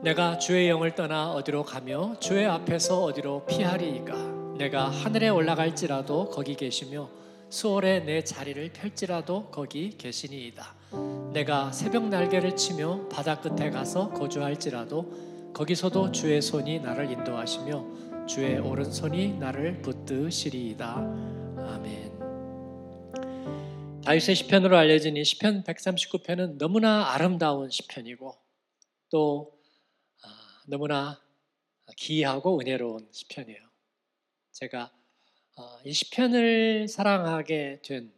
내가 0.00 0.38
주의 0.38 0.68
영을 0.68 0.94
떠나 0.94 1.32
어디로 1.32 1.64
가며 1.64 2.14
주의 2.20 2.46
앞에서 2.46 3.02
어디로 3.02 3.46
피하리이까? 3.46 4.54
내가 4.56 4.88
하늘에 4.88 5.28
올라갈지라도 5.28 6.30
거기 6.30 6.54
계시며 6.54 7.10
수월에 7.50 8.00
내 8.04 8.22
자리를 8.22 8.72
펼지라도 8.72 9.46
거기 9.50 9.96
계시니이다. 9.98 10.74
내가 11.32 11.72
새벽 11.72 12.08
날개를 12.08 12.54
치며 12.54 13.08
바다 13.08 13.40
끝에 13.40 13.70
가서 13.70 14.10
거주할지라도 14.10 15.52
거기서도 15.52 16.12
주의 16.12 16.40
손이 16.40 16.78
나를 16.78 17.10
인도하시며 17.10 18.26
주의 18.28 18.56
오른손이 18.56 19.38
나를 19.38 19.82
붙드시리이다. 19.82 20.94
아멘. 20.94 22.18
다윗의 24.04 24.36
시편으로 24.36 24.76
알려진 24.76 25.16
이 25.16 25.24
시편 25.24 25.64
139편은 25.64 26.58
너무나 26.58 27.12
아름다운 27.14 27.68
시편이고 27.68 28.36
또 29.10 29.50
아, 29.54 29.57
너무나 30.70 31.18
기이하고 31.96 32.60
은혜로운 32.60 33.08
시편이에요. 33.10 33.58
제가 34.52 34.92
어, 35.56 35.78
이 35.82 35.94
시편을 35.94 36.88
사랑하게 36.88 37.80
된 37.82 38.12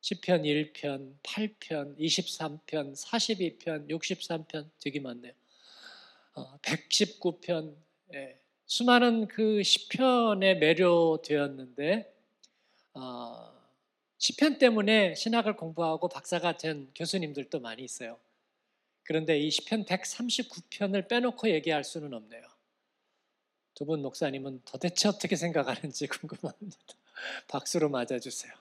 시편 0.00 0.42
1편, 0.42 1.16
8편, 1.24 1.98
23편, 1.98 2.94
42편, 2.94 3.90
63편 3.90 4.70
되게 4.80 5.00
많네요. 5.00 5.32
119편 6.62 7.74
예, 8.14 8.40
수많은 8.64 9.26
그 9.26 9.64
시편에 9.64 10.54
매료되었는데 10.54 12.14
어, 12.94 13.52
시편 14.18 14.58
때문에 14.58 15.16
신학을 15.16 15.56
공부하고 15.56 16.08
박사가 16.08 16.58
된 16.58 16.92
교수님들도 16.94 17.58
많이 17.58 17.82
있어요. 17.82 18.20
그런데 19.04 19.38
이 19.38 19.50
시편 19.50 19.84
139편을 19.84 21.08
빼놓고 21.08 21.48
얘기할 21.50 21.84
수는 21.84 22.12
없네요. 22.14 22.42
두 23.74 23.84
분 23.86 24.00
목사님은 24.02 24.62
도대체 24.64 25.08
어떻게 25.08 25.34
생각하는지 25.34 26.06
궁금합니다. 26.06 26.76
박수로 27.48 27.88
맞아주세요. 27.88 28.52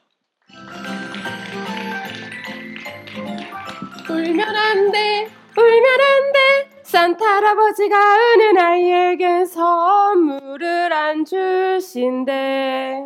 울면 4.09 4.55
안 4.55 4.91
돼, 4.91 5.29
울면 5.57 6.01
안 6.01 6.31
돼. 6.33 6.81
산타 6.83 7.23
할아버지가 7.23 7.95
우는 8.33 8.57
아이에겐 8.57 9.45
선물을 9.45 10.91
안 10.91 11.23
주신대. 11.23 13.03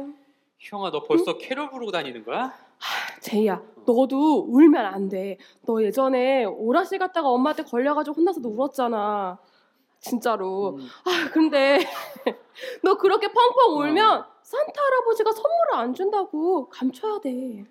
형아 0.59 0.89
너 0.91 1.03
벌써 1.03 1.37
캐롤 1.37 1.69
부르고 1.69 1.91
다니는 1.91 2.23
거야? 2.23 2.64
제이야, 3.21 3.61
너도 3.85 4.45
울면 4.49 4.85
안 4.85 5.09
돼. 5.09 5.37
너 5.65 5.81
예전에 5.83 6.45
오라실 6.45 6.99
갔다가 6.99 7.29
엄마한테 7.29 7.63
걸려가지고 7.63 8.15
혼나서도 8.17 8.49
울었잖아. 8.49 9.37
진짜로. 9.99 10.75
음. 10.77 10.87
아, 11.05 11.29
근데 11.31 11.79
너 12.83 12.95
그렇게 12.97 13.27
펑펑 13.27 13.77
울면 13.79 14.25
산타 14.43 14.81
할아버지가 14.81 15.31
선물을 15.31 15.75
안 15.75 15.93
준다고 15.93 16.69
감춰야 16.69 17.19
돼. 17.19 17.65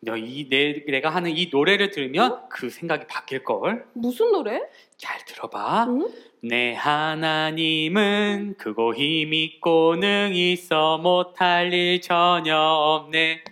너 0.00 0.14
이 0.16 0.48
내, 0.48 0.84
내가 0.86 1.08
하는 1.10 1.30
이 1.30 1.48
노래를 1.50 1.90
들으면 1.90 2.48
그 2.48 2.68
생각이 2.70 3.06
바뀔 3.06 3.42
걸. 3.42 3.86
무슨 3.94 4.30
노래? 4.30 4.60
잘 4.96 5.24
들어봐. 5.24 5.86
응? 5.88 6.08
내 6.42 6.74
하나님은 6.74 8.54
크고 8.58 8.94
힘 8.94 9.32
있고 9.34 9.96
능 9.96 10.30
있어 10.34 10.98
못할 10.98 11.72
일 11.72 12.00
전혀 12.00 12.56
없네. 12.56 13.42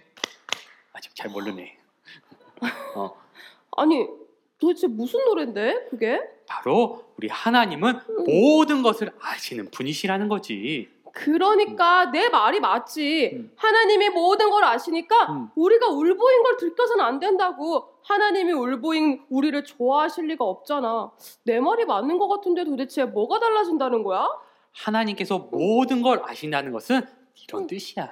잘 1.14 1.30
모르네. 1.30 1.76
어, 2.96 3.10
아니, 3.76 4.06
도대체 4.58 4.86
무슨 4.86 5.24
노래인데, 5.24 5.86
그게? 5.90 6.20
바로 6.46 7.04
우리 7.16 7.28
하나님은 7.28 8.00
모든 8.26 8.82
것을 8.82 9.12
아시는 9.20 9.70
분이시라는 9.70 10.28
거지. 10.28 10.92
그러니까 11.12 12.06
내 12.06 12.28
말이 12.28 12.58
맞지. 12.58 13.30
음. 13.34 13.52
하나님이 13.56 14.08
모든 14.10 14.50
걸 14.50 14.64
아시니까 14.64 15.32
음. 15.32 15.48
우리가 15.54 15.88
울보인 15.88 16.42
걸 16.42 16.56
들켜서는 16.56 17.04
안 17.04 17.20
된다고. 17.20 17.88
하나님이 18.02 18.52
울보인 18.52 19.24
우리를 19.30 19.64
좋아하실 19.64 20.26
리가 20.26 20.44
없잖아. 20.44 21.12
내 21.44 21.60
말이 21.60 21.84
맞는 21.84 22.18
것 22.18 22.26
같은데 22.28 22.64
도대체 22.64 23.04
뭐가 23.04 23.38
달라진다는 23.38 24.02
거야? 24.02 24.28
하나님께서 24.72 25.38
모든 25.38 26.02
걸 26.02 26.20
아신다는 26.24 26.72
것은 26.72 27.00
이런 27.44 27.66
뜻이야. 27.68 28.10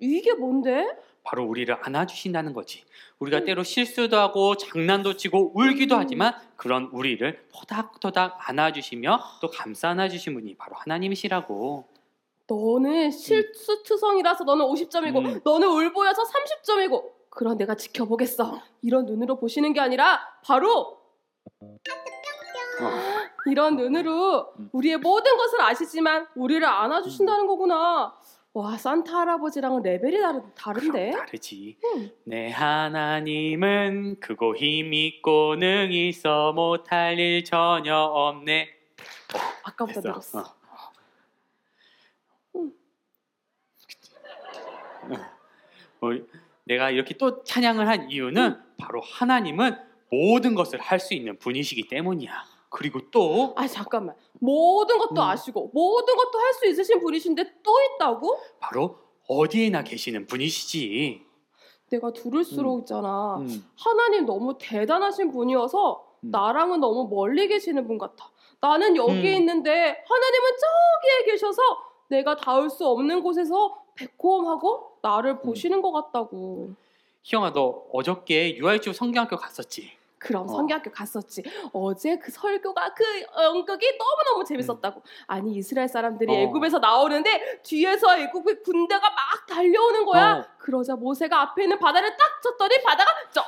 이게 0.00 0.34
뭔데? 0.34 0.88
바로 1.24 1.44
우리를 1.44 1.74
안아주신다는 1.82 2.52
거지. 2.52 2.84
우리가 3.18 3.38
음. 3.38 3.44
때로 3.44 3.62
실수도 3.62 4.18
하고 4.18 4.56
장난도 4.56 5.16
치고 5.16 5.52
울기도 5.54 5.94
음. 5.94 6.00
하지만 6.00 6.34
그런 6.56 6.88
우리를 6.92 7.48
토닥토닥 7.52 8.48
안아주시며 8.48 9.20
또 9.40 9.48
감싸 9.48 9.90
안아주신 9.90 10.34
분이 10.34 10.56
바로 10.56 10.74
하나님이시라고. 10.76 11.86
너는 12.48 13.10
실수투성이라서 13.12 14.44
너는 14.44 14.64
50점이고 14.66 15.24
음. 15.24 15.40
너는 15.44 15.68
울보여서 15.68 16.22
30점이고 16.24 17.02
그런 17.30 17.56
내가 17.56 17.76
지켜보겠어. 17.76 18.60
이런 18.82 19.06
눈으로 19.06 19.38
보시는 19.38 19.72
게 19.72 19.80
아니라 19.80 20.20
바로 20.44 20.98
어. 21.60 21.78
이런 23.46 23.76
눈으로 23.76 24.52
음. 24.58 24.68
우리의 24.72 24.98
모든 24.98 25.36
것을 25.36 25.60
아시지만 25.60 26.26
우리를 26.34 26.64
안아주신다는 26.66 27.46
거구나. 27.46 28.14
와 28.54 28.76
산타 28.76 29.20
할아버지랑은 29.20 29.82
레벨이 29.82 30.20
다르, 30.20 30.42
다른데? 30.54 31.10
그럼 31.12 31.26
다르지. 31.26 31.78
음. 31.84 32.10
내 32.24 32.50
하나님은 32.50 34.20
크고 34.20 34.56
힘 34.56 34.92
있고 34.92 35.56
능 35.56 35.90
있어 35.90 36.52
못할 36.52 37.18
일 37.18 37.44
전혀 37.44 37.96
없네. 37.96 38.68
아까보다 39.62 39.94
됐어. 39.94 40.08
늘었어. 40.08 40.40
어. 40.40 40.50
음. 42.56 42.74
우리- 46.02 46.26
내가 46.64 46.90
이렇게 46.90 47.14
또 47.16 47.42
찬양을 47.42 47.88
한 47.88 48.10
이유는 48.10 48.60
바로 48.76 49.00
하나님은 49.00 49.76
모든 50.10 50.54
것을 50.54 50.78
할 50.78 51.00
수 51.00 51.14
있는 51.14 51.38
분이시기 51.38 51.88
때문이야. 51.88 52.51
그리고 52.72 53.10
또 53.10 53.54
아 53.56 53.66
잠깐만 53.66 54.16
모든 54.40 54.98
것도 54.98 55.14
음. 55.14 55.18
아시고 55.20 55.70
모든 55.74 56.16
것도 56.16 56.38
할 56.38 56.52
수 56.54 56.66
있으신 56.66 57.00
분이신데 57.00 57.60
또 57.62 57.72
있다고? 57.80 58.38
바로 58.60 58.98
어디에나 59.28 59.82
계시는 59.84 60.26
분이시지. 60.26 61.22
내가 61.90 62.12
들을수록 62.12 62.80
있잖아 62.80 63.36
음. 63.38 63.64
하나님 63.76 64.24
너무 64.26 64.56
대단하신 64.58 65.30
분이어서 65.30 66.04
음. 66.24 66.30
나랑은 66.30 66.80
너무 66.80 67.06
멀리 67.08 67.48
계시는 67.48 67.86
분 67.86 67.98
같아. 67.98 68.30
나는 68.60 68.96
여기에 68.96 69.34
음. 69.36 69.40
있는데 69.40 69.70
하나님은 69.70 70.50
저기에 70.60 71.32
계셔서 71.32 71.60
내가 72.08 72.36
닿을 72.36 72.70
수 72.70 72.86
없는 72.86 73.22
곳에서 73.22 73.82
백호음하고 73.96 74.98
나를 75.02 75.40
보시는 75.40 75.82
것 75.82 75.92
같다고. 75.92 76.70
희영아 77.22 77.52
너 77.52 77.84
어저께 77.92 78.56
유아일주 78.56 78.92
성경학교 78.92 79.36
갔었지? 79.36 79.90
그럼 80.22 80.44
어. 80.44 80.48
성경학교 80.48 80.90
갔었지. 80.92 81.42
어제 81.72 82.16
그 82.18 82.30
설교가 82.30 82.94
그 82.94 83.04
연극이 83.42 83.86
너무너무 83.98 84.44
재밌었다고. 84.44 85.02
아니 85.26 85.56
이스라엘 85.56 85.88
사람들이 85.88 86.32
어. 86.32 86.38
애굽에서 86.38 86.78
나오는데 86.78 87.60
뒤에서 87.62 88.16
애굽의 88.16 88.62
군대가 88.62 89.10
막 89.10 89.46
달려오는 89.48 90.04
거야. 90.04 90.34
어. 90.34 90.46
그러자 90.58 90.94
모세가 90.94 91.40
앞에 91.40 91.64
있는 91.64 91.78
바다를 91.78 92.16
딱 92.16 92.40
쳤더니 92.42 92.80
바다가 92.82 93.10
쩍 93.32 93.42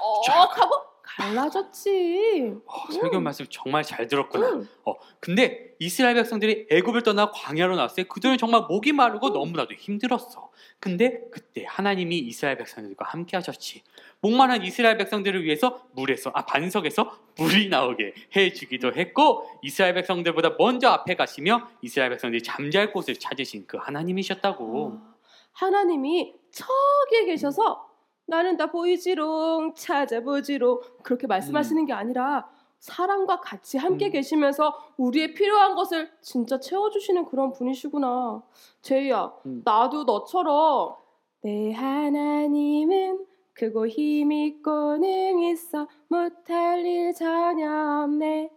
하고 0.61 0.95
갈라졌지. 1.05 2.55
어, 2.67 2.93
설교 2.93 3.21
말씀 3.21 3.47
정말 3.49 3.85
잘 3.85 4.09
들었구나. 4.09 4.49
응. 4.49 4.69
어, 4.85 4.95
근데 5.21 5.75
이스라엘 5.79 6.15
백성들이 6.15 6.69
애굽을 6.71 7.03
떠나 7.03 7.31
광야로 7.31 7.77
나왔을 7.77 7.97
때 7.97 8.09
그들은 8.09 8.39
정말 8.39 8.62
목이 8.62 8.93
마르고 8.93 9.29
너무나도 9.31 9.75
힘들었어. 9.75 10.51
근데 10.81 11.21
그때 11.31 11.65
하나님이 11.69 12.19
이스라엘 12.19 12.56
백성들과 12.56 13.06
함께 13.06 13.37
하셨지. 13.37 13.82
목마른 14.25 14.62
이스라엘 14.62 14.97
백성들을 14.97 15.44
위해서 15.44 15.82
물에서 15.93 16.31
아 16.32 16.47
반석에서 16.47 17.12
물이 17.37 17.69
나오게 17.69 18.15
해 18.35 18.53
주기도 18.55 18.91
했고 18.94 19.47
이스라엘 19.61 19.93
백성들보다 19.93 20.56
먼저 20.59 20.88
앞에 20.88 21.15
가시며 21.15 21.69
이스라엘 21.82 22.09
백성들이 22.09 22.43
잠잘 22.43 22.91
곳을 22.91 23.17
찾으신 23.17 23.67
그 23.67 23.76
하나님이셨다고. 23.76 24.93
아, 24.94 25.15
하나님이 25.53 26.35
저기에 26.50 27.26
계셔서 27.26 27.87
나는 28.25 28.56
다 28.56 28.71
보이지롱 28.71 29.75
찾아보지롱 29.75 30.81
그렇게 31.03 31.27
말씀하시는 31.27 31.85
게 31.85 31.93
아니라 31.93 32.49
사람과 32.79 33.41
같이 33.41 33.77
함께 33.77 34.06
음. 34.06 34.12
계시면서 34.12 34.94
우리의 34.97 35.35
필요한 35.35 35.75
것을 35.75 36.11
진짜 36.23 36.59
채워주시는 36.59 37.27
그런 37.27 37.53
분이시구나. 37.53 38.43
제이야, 38.81 39.35
음. 39.44 39.61
나도 39.67 40.05
너처럼 40.05 40.94
내 41.43 41.75
하나님은 41.75 43.33
크고 43.55 43.87
힘 43.87 44.33
있고 44.33 44.97
능 44.97 45.41
있어 45.45 45.89
못할 46.09 46.85
일 46.85 47.15
전혀 47.15 48.03
없네. 48.03 48.51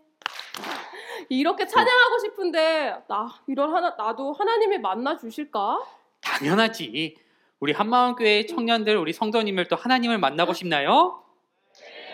이렇게 1.30 1.66
찬양하고 1.68 2.20
싶은데 2.20 2.96
나 3.08 3.28
이런 3.48 3.74
하나 3.74 3.96
나도 3.98 4.34
하나님이 4.34 4.80
만나 4.80 5.16
주실까? 5.18 5.84
당연하지. 6.22 7.16
우리 7.60 7.74
한마음교회 7.74 8.46
청년들, 8.46 8.98
우리 8.98 9.14
성도님들 9.14 9.68
또 9.68 9.76
하나님을 9.76 10.18
만나고 10.20 10.54
싶나요? 10.54 11.24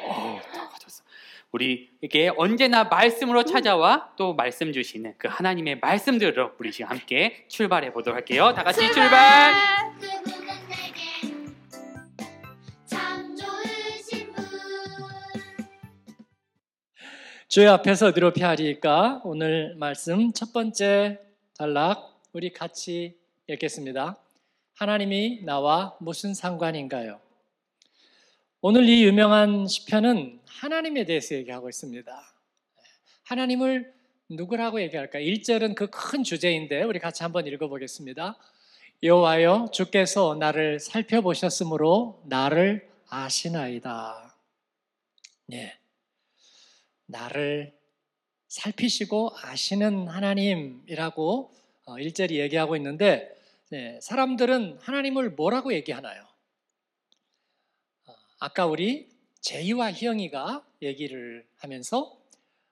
어, 0.06 0.42
다 0.54 0.70
가졌어. 0.70 1.04
우리에게 1.52 2.32
언제나 2.38 2.86
말씀으로 2.86 3.44
찾아와 3.44 4.10
또 4.18 4.34
말씀 4.34 4.72
주시는 4.72 5.16
그 5.18 5.28
하나님의 5.30 5.80
말씀들로 5.80 6.52
우리 6.60 6.72
지금 6.72 6.90
함께 6.90 7.46
출발해 7.48 7.94
보도록 7.94 8.16
할게요. 8.16 8.54
다 8.56 8.64
같이 8.64 8.92
출발! 8.92 9.54
그분 10.00 10.43
주의 17.54 17.68
앞에서 17.68 18.08
어디로 18.08 18.34
피하리까? 18.34 19.22
오늘 19.24 19.76
말씀 19.76 20.34
첫 20.34 20.54
번째 20.54 21.20
단락 21.56 22.20
우리 22.34 22.52
같이 22.52 23.16
읽겠습니다. 23.46 24.18
하나님이 24.74 25.44
나와 25.44 25.96
무슨 26.00 26.34
상관인가요? 26.34 27.20
오늘 28.60 28.90
이 28.90 29.04
유명한 29.04 29.68
시편은 29.68 30.40
하나님에 30.48 31.06
대해서 31.06 31.36
얘기하고 31.36 31.70
있습니다. 31.70 32.12
하나님을 33.22 33.94
누구라고 34.30 34.82
얘기할까? 34.82 35.20
1절은 35.20 35.76
그 35.76 35.92
큰 35.92 36.24
주제인데 36.24 36.82
우리 36.82 36.98
같이 36.98 37.22
한번 37.22 37.46
읽어 37.46 37.68
보겠습니다. 37.68 38.36
여호와여 39.04 39.68
주께서 39.72 40.34
나를 40.40 40.80
살펴보셨으므로 40.80 42.20
나를 42.26 42.90
아시나이다. 43.10 44.36
네. 45.46 45.83
나를 47.06 47.78
살피시고 48.48 49.32
아시는 49.42 50.08
하나님이라고 50.08 51.52
어, 51.86 51.96
1절이 51.96 52.36
얘기하고 52.36 52.76
있는데 52.78 53.36
네, 53.70 54.00
사람들은 54.02 54.78
하나님을 54.82 55.32
뭐라고 55.32 55.74
얘기하나요? 55.74 56.24
어, 58.06 58.16
아까 58.40 58.66
우리 58.66 59.10
제이와 59.42 59.92
희영이가 59.92 60.66
얘기를 60.82 61.46
하면서 61.58 62.18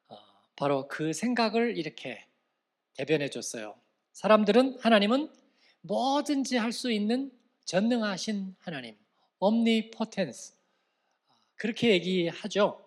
어, 0.08 0.18
바로 0.56 0.88
그 0.88 1.14
생각을 1.14 1.78
이렇게 1.78 2.26
대변해 2.94 3.30
줬어요. 3.30 3.76
사람들은 4.14 4.80
하나님은 4.82 5.32
뭐든지 5.82 6.58
할 6.58 6.72
수 6.72 6.92
있는 6.92 7.32
전능하신 7.66 8.56
하나님, 8.60 8.96
omnipotence 9.40 10.54
그렇게 11.56 11.92
얘기하죠. 11.92 12.81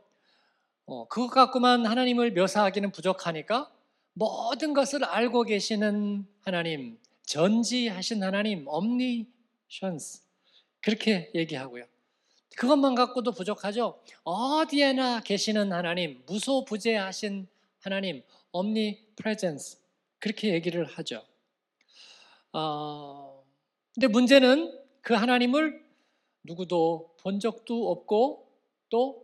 어, 0.87 1.09
그것 1.09 1.29
갖고만 1.29 1.87
하나님을 1.87 2.33
묘사하기는 2.33 2.93
부족하니까 2.93 3.71
모든 4.13 4.75
것을 4.75 5.05
알고 5.05 5.45
계시는 5.45 6.27
하나님, 6.43 6.99
전지하신 7.23 8.23
하나님, 8.23 8.69
omniscience 8.69 10.23
그렇게 10.81 11.31
얘기하고요. 11.35 11.85
그것만 12.57 12.95
갖고도 12.95 13.33
부족하죠. 13.33 14.01
어디에나 14.23 15.21
계시는 15.21 15.73
하나님, 15.73 16.23
무소부재하신 16.27 17.49
하나님, 17.81 18.23
omnipresence 18.53 19.79
그렇게 20.19 20.53
얘기를 20.53 20.85
하죠. 20.85 21.25
어, 22.53 23.43
근데 23.95 24.07
문제는 24.07 24.81
그 25.01 25.15
하나님을 25.15 25.83
누구도 26.45 27.15
본 27.21 27.41
적도 27.41 27.91
없고 27.91 28.47
또 28.91 29.24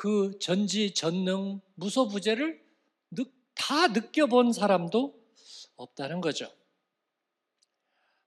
그 0.00 0.38
전지 0.38 0.94
전능 0.94 1.60
무소부재를 1.74 2.58
느- 3.10 3.24
다 3.54 3.88
느껴본 3.88 4.54
사람도 4.54 5.14
없다는 5.76 6.22
거죠. 6.22 6.50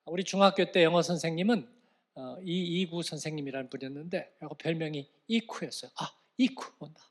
우리 0.05 0.23
중학교 0.23 0.71
때 0.71 0.83
영어 0.83 1.01
선생님은 1.01 1.67
어, 2.13 2.37
이이구 2.43 3.01
선생님이라는 3.01 3.71
분이었는데 3.71 4.35
별명이 4.59 5.09
이쿠였어요. 5.25 5.89
아 5.97 6.11
이쿠 6.37 6.63
온다. 6.77 7.01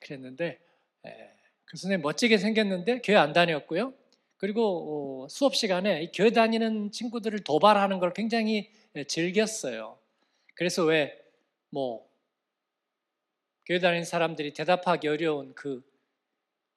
그랬는데 0.00 0.60
에, 1.04 1.10
그 1.66 1.76
선생님 1.76 2.00
멋지게 2.00 2.38
생겼는데 2.38 3.02
교회 3.02 3.16
안 3.16 3.34
다녔고요. 3.34 3.92
그리고 4.38 5.24
어, 5.24 5.28
수업 5.28 5.54
시간에 5.54 6.04
이 6.04 6.10
교회 6.10 6.30
다니는 6.30 6.90
친구들을 6.90 7.40
도발하는 7.40 7.98
걸 7.98 8.14
굉장히 8.14 8.70
예, 8.94 9.04
즐겼어요. 9.04 9.98
그래서 10.54 10.84
왜 10.84 11.12
뭐 11.68 12.08
교회 13.66 13.80
다니는 13.80 14.04
사람들이 14.04 14.52
대답하기 14.52 15.08
어려운 15.08 15.52
그 15.54 15.82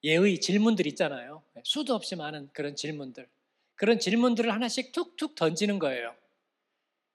예의 0.02 0.40
질문들 0.40 0.86
있잖아요. 0.88 1.42
예, 1.56 1.62
수도 1.64 1.94
없이 1.94 2.16
많은 2.16 2.50
그런 2.52 2.74
질문들. 2.74 3.28
그런 3.76 3.98
질문들을 3.98 4.52
하나씩 4.52 4.92
툭툭 4.92 5.36
던지는 5.36 5.78
거예요. 5.78 6.14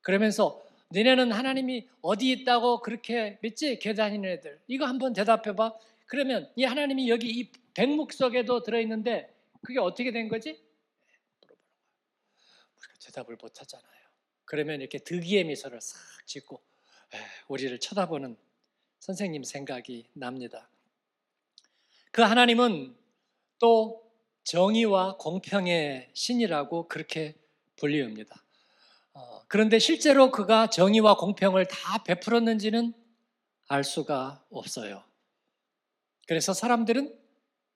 그러면서 0.01 0.63
너네는 0.89 1.31
하나님이 1.31 1.89
어디 2.01 2.31
있다고 2.31 2.81
그렇게 2.81 3.37
믿지? 3.41 3.77
교회 3.79 3.93
다니는 3.93 4.29
애들. 4.29 4.59
이거 4.67 4.85
한번 4.85 5.13
대답해 5.13 5.55
봐. 5.55 5.73
그러면 6.05 6.49
이 6.55 6.63
하나님이 6.63 7.09
여기 7.09 7.27
이 7.29 7.51
백목 7.73 8.13
속에도 8.13 8.63
들어 8.63 8.79
있는데 8.79 9.33
그게 9.61 9.79
어떻게 9.79 10.11
된 10.11 10.29
거지? 10.29 10.51
우리가 11.41 12.93
대답을 13.01 13.35
못 13.41 13.59
하잖아요. 13.59 13.91
그러면 14.45 14.79
이렇게 14.79 14.99
득이의 14.99 15.43
미소를 15.45 15.81
싹 15.81 15.97
짓고 16.25 16.61
에, 17.13 17.17
우리를 17.47 17.77
쳐다보는 17.79 18.37
선생님 18.99 19.43
생각이 19.43 20.07
납니다. 20.13 20.69
그 22.11 22.21
하나님은 22.21 22.95
또 23.59 24.03
정의와 24.43 25.17
공평의 25.17 26.09
신이라고 26.13 26.87
그렇게 26.87 27.35
불리웁니다. 27.77 28.41
어, 29.13 29.41
그런데 29.47 29.79
실제로 29.79 30.31
그가 30.31 30.69
정의와 30.69 31.17
공평을 31.17 31.67
다 31.67 32.03
베풀었는지는 32.03 32.93
알 33.67 33.83
수가 33.83 34.43
없어요. 34.49 35.03
그래서 36.27 36.53
사람들은 36.53 37.17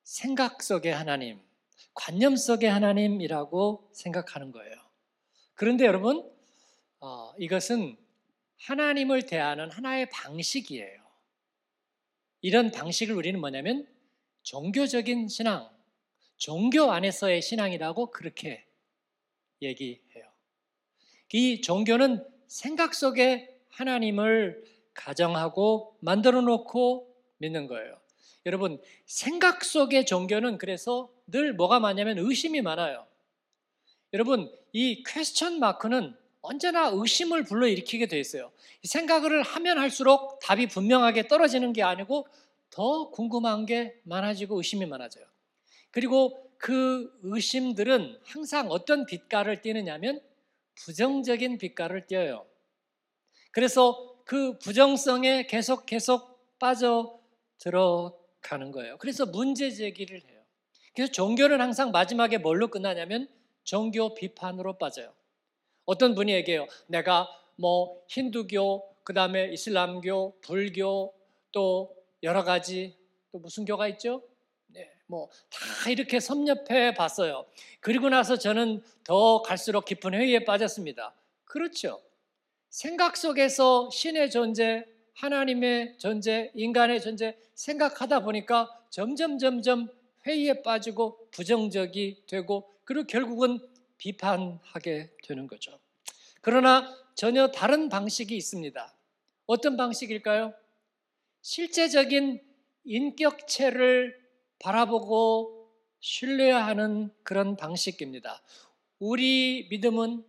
생각 0.04 0.64
속의 0.64 0.94
하나님, 0.94 1.40
관념 1.94 2.36
속의 2.36 2.70
하나님이라고 2.70 3.90
생각하는 3.94 4.52
거예요. 4.52 4.76
그런데 5.56 5.86
여러분, 5.86 6.30
어, 7.00 7.34
이것은 7.38 7.98
하나님을 8.62 9.26
대하는 9.26 9.72
하나의 9.72 10.10
방식이에요. 10.10 10.99
이런 12.42 12.72
방식을 12.72 13.16
우리는 13.16 13.40
뭐냐면 13.40 13.88
종교적인 14.44 15.28
신앙, 15.28 15.70
종교 16.38 16.92
안에서의 16.92 17.42
신앙이라고 17.42 18.12
그렇게 18.12 18.66
얘기해요. 19.62 20.26
이 21.34 21.62
종교는 21.62 22.26
생각 22.48 22.94
속에 22.94 23.60
하나님을 23.70 24.64
가정하고 24.94 25.98
만들어 26.00 26.42
놓고 26.42 27.16
믿는 27.38 27.68
거예요. 27.68 28.00
여러분, 28.46 28.82
생각 29.06 29.64
속의 29.64 30.06
종교는 30.06 30.58
그래서 30.58 31.12
늘 31.28 31.54
뭐가 31.54 31.80
많냐면 31.80 32.18
의심이 32.18 32.62
많아요. 32.62 33.06
여러분, 34.14 34.52
이 34.72 35.04
퀘스천 35.04 35.60
마크는 35.60 36.16
언제나 36.42 36.90
의심을 36.94 37.44
불러일으키게 37.44 38.08
돼 38.08 38.20
있어요. 38.20 38.52
생각을 38.84 39.44
하면 39.44 39.78
할수록 39.78 40.40
답이 40.40 40.68
분명하게 40.68 41.28
떨어지는 41.28 41.74
게 41.74 41.84
아니고 41.84 42.28
더 42.70 43.10
궁금한 43.10 43.66
게 43.66 44.00
많아지고 44.04 44.58
의심이 44.58 44.86
많아져요. 44.86 45.26
그리고 45.92 46.50
그 46.58 47.12
의심들은 47.24 48.20
항상 48.24 48.70
어떤 48.70 49.06
빛깔을 49.06 49.62
띠느냐면 49.62 50.22
부정적인 50.76 51.58
빛깔을 51.58 52.08
띄어요. 52.08 52.46
그래서 53.52 54.16
그 54.26 54.60
부정성에 54.60 55.48
계속 55.48 55.86
계속 55.86 56.58
빠져 56.60 57.20
들어가는 57.58 58.72
거예요. 58.72 58.98
그래서 58.98 59.26
문제 59.26 59.72
제기를 59.72 60.22
해요. 60.22 60.42
그래서 60.94 61.12
종교는 61.12 61.62
항상 61.62 61.92
마지막에 61.92 62.38
뭘로 62.38 62.68
끝나냐면 62.68 63.28
종교 63.64 64.14
비판으로 64.14 64.78
빠져요. 64.78 65.14
어떤 65.90 66.14
분이 66.14 66.32
얘기해요. 66.34 66.68
내가 66.86 67.28
뭐 67.56 68.00
힌두교, 68.08 68.96
그 69.04 69.16
다음에 69.16 69.52
이슬람교, 69.52 70.36
불교, 70.42 71.12
또 71.52 71.96
여러 72.22 72.44
가지 72.44 72.96
또 73.32 73.40
무슨 73.40 73.66
교가 73.66 73.88
있죠? 73.88 74.22
네, 74.68 74.88
뭐 75.08 75.30
다 75.50 75.90
이렇게 75.90 76.20
섭렵해 76.20 76.94
봤어요. 76.94 77.46
그리고 77.80 78.10
나서 78.10 78.38
저는 78.38 78.84
더 79.04 79.42
갈수록 79.42 79.86
깊은 79.86 80.14
회의에 80.14 80.46
빠졌습니다. 80.46 81.16
그렇죠. 81.44 82.00
생각 82.70 83.18
속에서 83.18 83.90
신의 83.92 84.30
존재, 84.30 84.86
하나님의 85.16 85.98
존재, 85.98 86.52
인간의 86.54 87.02
존재 87.02 87.36
생각하다 87.56 88.20
보니까 88.20 88.70
점점 88.92 89.40
점점 89.40 89.90
회의에 90.28 90.62
빠지고 90.62 91.18
부정적이 91.32 92.22
되고 92.28 92.70
그리고 92.84 93.08
결국은 93.08 93.60
비판하게 94.00 95.12
되는 95.24 95.46
거죠. 95.46 95.80
그러나 96.42 96.92
전혀 97.16 97.52
다른 97.52 97.90
방식이 97.90 98.36
있습니다. 98.36 98.96
어떤 99.46 99.78
방식일까요? 99.78 100.54
실제적인 101.42 102.42
인격체를 102.86 104.20
바라보고 104.60 105.72
신뢰하는 106.00 107.12
그런 107.24 107.56
방식입니다. 107.56 108.42
우리 109.00 109.68
믿음은 109.70 110.26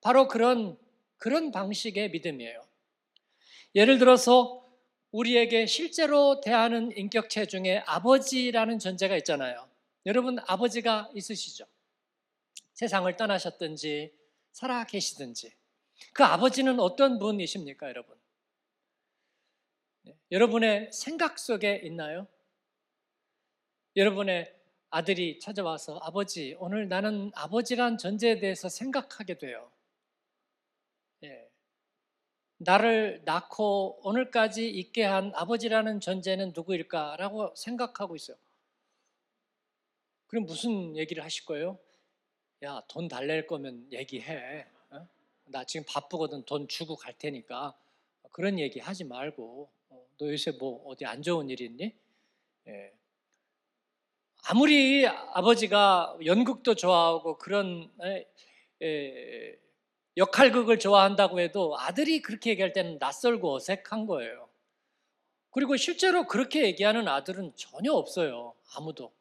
바로 0.00 0.28
그런 0.28 0.76
그런 1.16 1.50
방식의 1.52 2.10
믿음이에요. 2.10 2.62
예를 3.74 3.98
들어서 3.98 4.64
우리에게 5.10 5.66
실제로 5.66 6.40
대하는 6.40 6.94
인격체 6.96 7.46
중에 7.46 7.82
아버지라는 7.86 8.78
존재가 8.78 9.16
있잖아요. 9.18 9.68
여러분 10.06 10.38
아버지가 10.46 11.10
있으시죠? 11.14 11.64
세상을 12.74 13.16
떠나셨든지 13.16 14.12
살아 14.52 14.84
계시든지 14.84 15.52
그 16.12 16.24
아버지는 16.24 16.80
어떤 16.80 17.18
분이십니까, 17.18 17.88
여러분? 17.88 18.16
네, 20.02 20.16
여러분의 20.30 20.92
생각 20.92 21.38
속에 21.38 21.80
있나요? 21.84 22.26
여러분의 23.96 24.54
아들이 24.90 25.38
찾아와서 25.38 25.98
아버지, 26.02 26.56
오늘 26.58 26.88
나는 26.88 27.30
아버지란 27.34 27.98
존재에 27.98 28.38
대해서 28.38 28.68
생각하게 28.68 29.38
돼요. 29.38 29.70
예. 31.24 31.50
나를 32.58 33.22
낳고 33.24 34.00
오늘까지 34.02 34.68
있게 34.68 35.04
한 35.04 35.32
아버지라는 35.34 36.00
존재는 36.00 36.52
누구일까라고 36.54 37.54
생각하고 37.56 38.14
있어요. 38.16 38.36
그럼 40.26 40.46
무슨 40.46 40.96
얘기를 40.96 41.22
하실 41.22 41.44
거예요? 41.44 41.78
야, 42.64 42.80
돈 42.88 43.08
달랠 43.08 43.46
거면 43.46 43.92
얘기해. 43.92 44.64
어? 44.90 45.06
나 45.44 45.64
지금 45.64 45.84
바쁘거든. 45.86 46.44
돈 46.44 46.66
주고 46.66 46.96
갈 46.96 47.12
테니까. 47.12 47.74
그런 48.32 48.58
얘기 48.58 48.80
하지 48.80 49.04
말고. 49.04 49.68
어, 49.90 50.06
너 50.16 50.32
요새 50.32 50.50
뭐 50.52 50.82
어디 50.88 51.04
안 51.04 51.22
좋은 51.22 51.50
일 51.50 51.60
있니? 51.60 51.94
예. 52.68 52.92
아무리 54.46 55.06
아버지가 55.06 56.16
연극도 56.24 56.74
좋아하고 56.74 57.36
그런 57.36 57.90
에, 58.02 58.26
에, 58.82 59.58
역할극을 60.16 60.78
좋아한다고 60.78 61.40
해도 61.40 61.78
아들이 61.78 62.22
그렇게 62.22 62.50
얘기할 62.50 62.72
때는 62.72 62.96
낯설고 62.98 63.56
어색한 63.56 64.06
거예요. 64.06 64.48
그리고 65.50 65.76
실제로 65.76 66.26
그렇게 66.26 66.64
얘기하는 66.64 67.08
아들은 67.08 67.52
전혀 67.56 67.92
없어요. 67.92 68.54
아무도. 68.74 69.12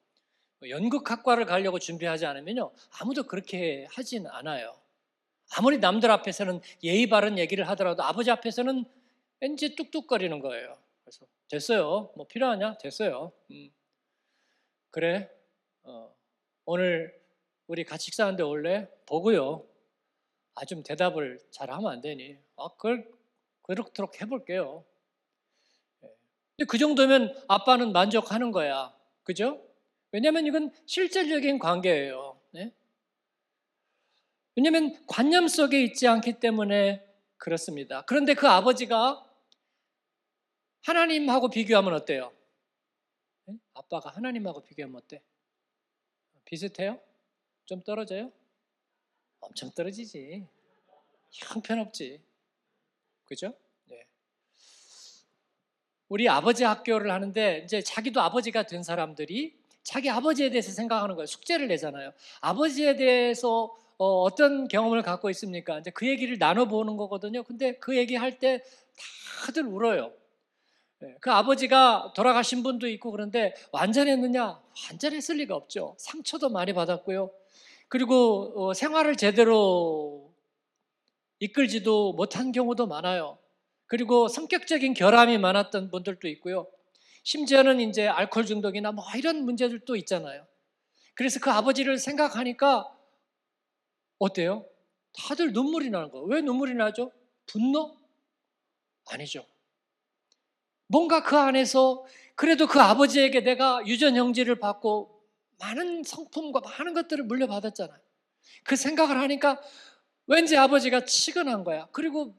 연극학과를 0.70 1.46
가려고 1.46 1.80
준비하지 1.80 2.26
않으면요. 2.26 2.72
아무도 3.00 3.24
그렇게 3.24 3.86
하진 3.90 4.28
않아요. 4.28 4.76
아무리 5.56 5.78
남들 5.78 6.10
앞에서는 6.12 6.62
예의 6.84 7.08
바른 7.08 7.38
얘기를 7.38 7.68
하더라도 7.70 8.04
아버지 8.04 8.32
앞에서는 8.32 8.86
왠지 9.40 9.76
뚝뚝거리는 9.76 10.40
거예요. 10.40 10.78
그래서 11.04 11.26
됐어요. 11.50 12.12
뭐 12.16 12.26
필요하냐? 12.28 12.78
됐어요. 12.78 13.32
음. 13.52 13.72
그래. 14.90 15.30
어, 15.84 16.14
오늘 16.66 17.14
우리 17.68 17.84
같이 17.84 18.06
식사하는데 18.06 18.44
올래? 18.44 18.88
보고요. 19.06 19.66
아, 20.56 20.66
좀 20.66 20.84
대답을 20.84 21.40
잘 21.52 21.72
하면 21.72 21.92
안 21.92 22.02
되니? 22.02 22.38
아, 22.56 22.70
그걸 22.78 23.10
그렇도록 23.64 24.22
해볼게요. 24.22 24.84
예. 26.04 26.08
근데 26.56 26.68
그 26.68 26.78
정도면 26.78 27.36
아빠는 27.48 27.92
만족하는 27.92 28.52
거야. 28.52 28.96
그죠? 29.24 29.62
왜냐하면 30.14 30.46
이건 30.46 30.72
실질적인 30.86 31.58
관계예요. 31.58 32.40
네? 32.52 32.72
왜냐하면 34.56 34.96
관념 35.08 35.48
속에 35.48 35.84
있지 35.84 36.08
않기 36.08 36.40
때문에 36.40 37.04
그렇습니다. 37.38 38.04
그런데 38.04 38.36
그 38.36 38.48
아버지가 38.48 39.28
하나님하고 40.84 41.50
비교하면 41.50 41.96
어때요? 41.96 42.32
네? 43.46 43.56
아빠가 43.74 44.12
하나님하고 44.12 44.62
비교하면 44.62 44.98
어때? 44.98 45.24
비슷해요? 46.46 47.00
좀 47.66 47.82
떨어져요? 47.82 48.32
엄청 49.40 49.72
떨어지지. 49.72 50.46
형편없지. 51.32 52.22
그죠? 53.26 53.56
네. 53.86 54.06
우리 56.08 56.30
아버지 56.30 56.64
학교를 56.64 57.10
하는데 57.10 57.62
이제 57.64 57.82
자기도 57.82 58.22
아버지가 58.22 58.68
된 58.68 58.84
사람들이 58.84 59.63
자기 59.84 60.10
아버지에 60.10 60.50
대해서 60.50 60.72
생각하는 60.72 61.16
거예요. 61.16 61.26
숙제를 61.26 61.68
내잖아요. 61.68 62.12
아버지에 62.42 62.96
대해서 62.96 63.76
어, 63.98 64.34
떤 64.36 64.68
경험을 64.68 65.02
갖고 65.02 65.30
있습니까? 65.30 65.80
이제 65.80 65.92
그 65.92 66.08
얘기를 66.08 66.38
나눠보는 66.38 66.98
거거든요. 66.98 67.44
근데 67.44 67.76
그 67.76 67.96
얘기할 67.96 68.40
때 68.40 68.64
다들 69.46 69.66
울어요. 69.66 70.12
네, 71.00 71.16
그 71.20 71.32
아버지가 71.32 72.14
돌아가신 72.16 72.64
분도 72.64 72.88
있고 72.88 73.12
그런데 73.12 73.54
완전했느냐? 73.72 74.60
완전했을 74.90 75.36
리가 75.38 75.56
없죠. 75.56 75.96
상처도 76.00 76.50
많이 76.50 76.74
받았고요. 76.74 77.30
그리고 77.90 78.54
어, 78.56 78.74
생활을 78.74 79.18
제대로 79.18 80.34
이끌지도 81.40 82.14
못한 82.14 82.52
경우도 82.52 82.88
많아요. 82.88 83.38
그리고 83.86 84.28
성격적인 84.28 84.94
결함이 84.94 85.38
많았던 85.38 85.92
분들도 85.92 86.28
있고요. 86.30 86.68
심지어는 87.24 87.80
이제 87.80 88.08
알코올 88.08 88.46
중독이나 88.46 88.92
뭐 88.92 89.04
이런 89.16 89.44
문제들도 89.46 89.96
있잖아요. 89.98 90.46
그래서 91.16 91.40
그 91.40 91.50
아버지를 91.52 91.98
생각하니까 91.98 92.90
어때요? 94.20 94.66
다들 95.14 95.54
눈물이 95.54 95.90
나는 95.90 96.10
거예요. 96.10 96.26
왜 96.26 96.42
눈물이 96.42 96.74
나죠? 96.76 97.12
분노? 97.46 97.98
아니죠. 99.10 99.46
뭔가 100.88 101.24
그 101.24 101.38
안에서 101.38 102.06
그래도 102.36 102.68
그 102.68 102.80
아버지에게 102.80 103.42
내가 103.42 103.82
유전 103.86 104.16
형제를 104.16 104.60
받고 104.60 105.24
많은 105.60 106.04
성품과 106.04 106.62
많은 106.62 106.94
것들을 106.94 107.24
물려받았잖아요. 107.26 108.00
그 108.64 108.76
생각을 108.76 109.18
하니까 109.20 109.62
왠지 110.28 110.58
아버지가 110.58 111.06
치근한 111.06 111.64
거야. 111.64 111.88
그리고 111.92 112.36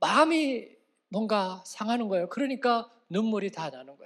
마음이 0.00 0.68
뭔가 1.08 1.62
상하는 1.66 2.08
거예요. 2.08 2.28
그러니까 2.28 2.90
눈물이 3.08 3.52
다 3.52 3.70
나는 3.70 3.96
거예요. 3.96 4.03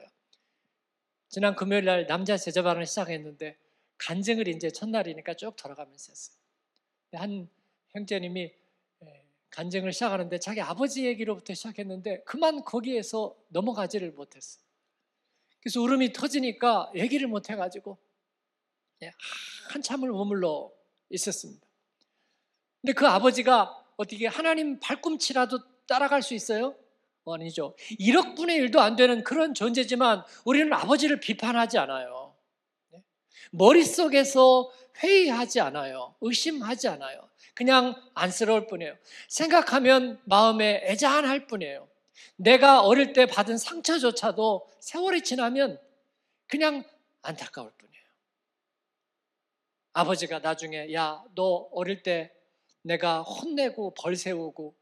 지난 1.28 1.54
금요일 1.54 1.85
날 1.85 2.06
남자 2.06 2.37
제자 2.37 2.62
반을 2.62 2.87
시작했는데 2.87 3.58
간증을 3.99 4.49
이제 4.49 4.70
첫날이니까 4.70 5.35
쭉 5.35 5.54
돌아가면서 5.56 6.11
했어요. 6.11 6.38
한 7.12 7.49
형제님이 7.90 8.52
예, 9.04 9.25
간증을 9.50 9.92
시작하는데 9.92 10.38
자기 10.38 10.61
아버지 10.61 11.04
얘기로부터 11.04 11.52
시작했는데 11.52 12.23
그만 12.25 12.64
거기에서 12.64 13.37
넘어가지를 13.49 14.12
못했어. 14.12 14.61
그래서 15.61 15.80
울음이 15.82 16.12
터지니까 16.12 16.92
얘기를 16.94 17.28
못 17.28 17.50
해가지고 17.50 17.99
예, 19.02 19.12
한참을 19.70 20.11
머물러 20.11 20.73
있었습니다. 21.11 21.66
근데 22.80 22.92
그 22.94 23.06
아버지가 23.06 23.85
어떻게 23.97 24.26
하나님 24.26 24.78
발꿈치라도 24.80 25.58
따라갈 25.87 26.23
수 26.23 26.35
있어요? 26.35 26.75
아니죠. 27.35 27.75
1억 28.00 28.37
분의 28.37 28.58
1도 28.61 28.78
안 28.78 28.97
되는 28.97 29.23
그런 29.25 29.54
존재지만 29.54 30.23
우리는 30.44 30.73
아버지를 30.73 31.20
비판하지 31.20 31.78
않아요. 31.78 32.35
네? 32.90 33.02
머릿속에서 33.50 34.70
회의하지 34.99 35.61
않아요. 35.61 36.14
의심하지 36.20 36.88
않아요. 36.88 37.28
그냥 37.54 37.94
안쓰러울 38.14 38.66
뿐이에요. 38.66 38.97
생각하면 39.28 40.20
마음에 40.25 40.80
애잔할 40.85 41.47
뿐이에요. 41.47 41.88
내가 42.37 42.82
어릴 42.82 43.12
때 43.12 43.26
받은 43.26 43.58
상처조차도 43.58 44.68
세월이 44.80 45.23
지나면 45.23 45.80
그냥 46.47 46.85
안타까울 47.23 47.70
뿐이에요. 47.76 48.04
아버지가 49.92 50.38
나중에 50.38 50.92
야, 50.94 51.23
너 51.35 51.68
어릴 51.73 52.02
때 52.02 52.32
내가 52.82 53.23
혼내고 53.23 53.94
벌 53.94 54.16
세우고 54.16 54.75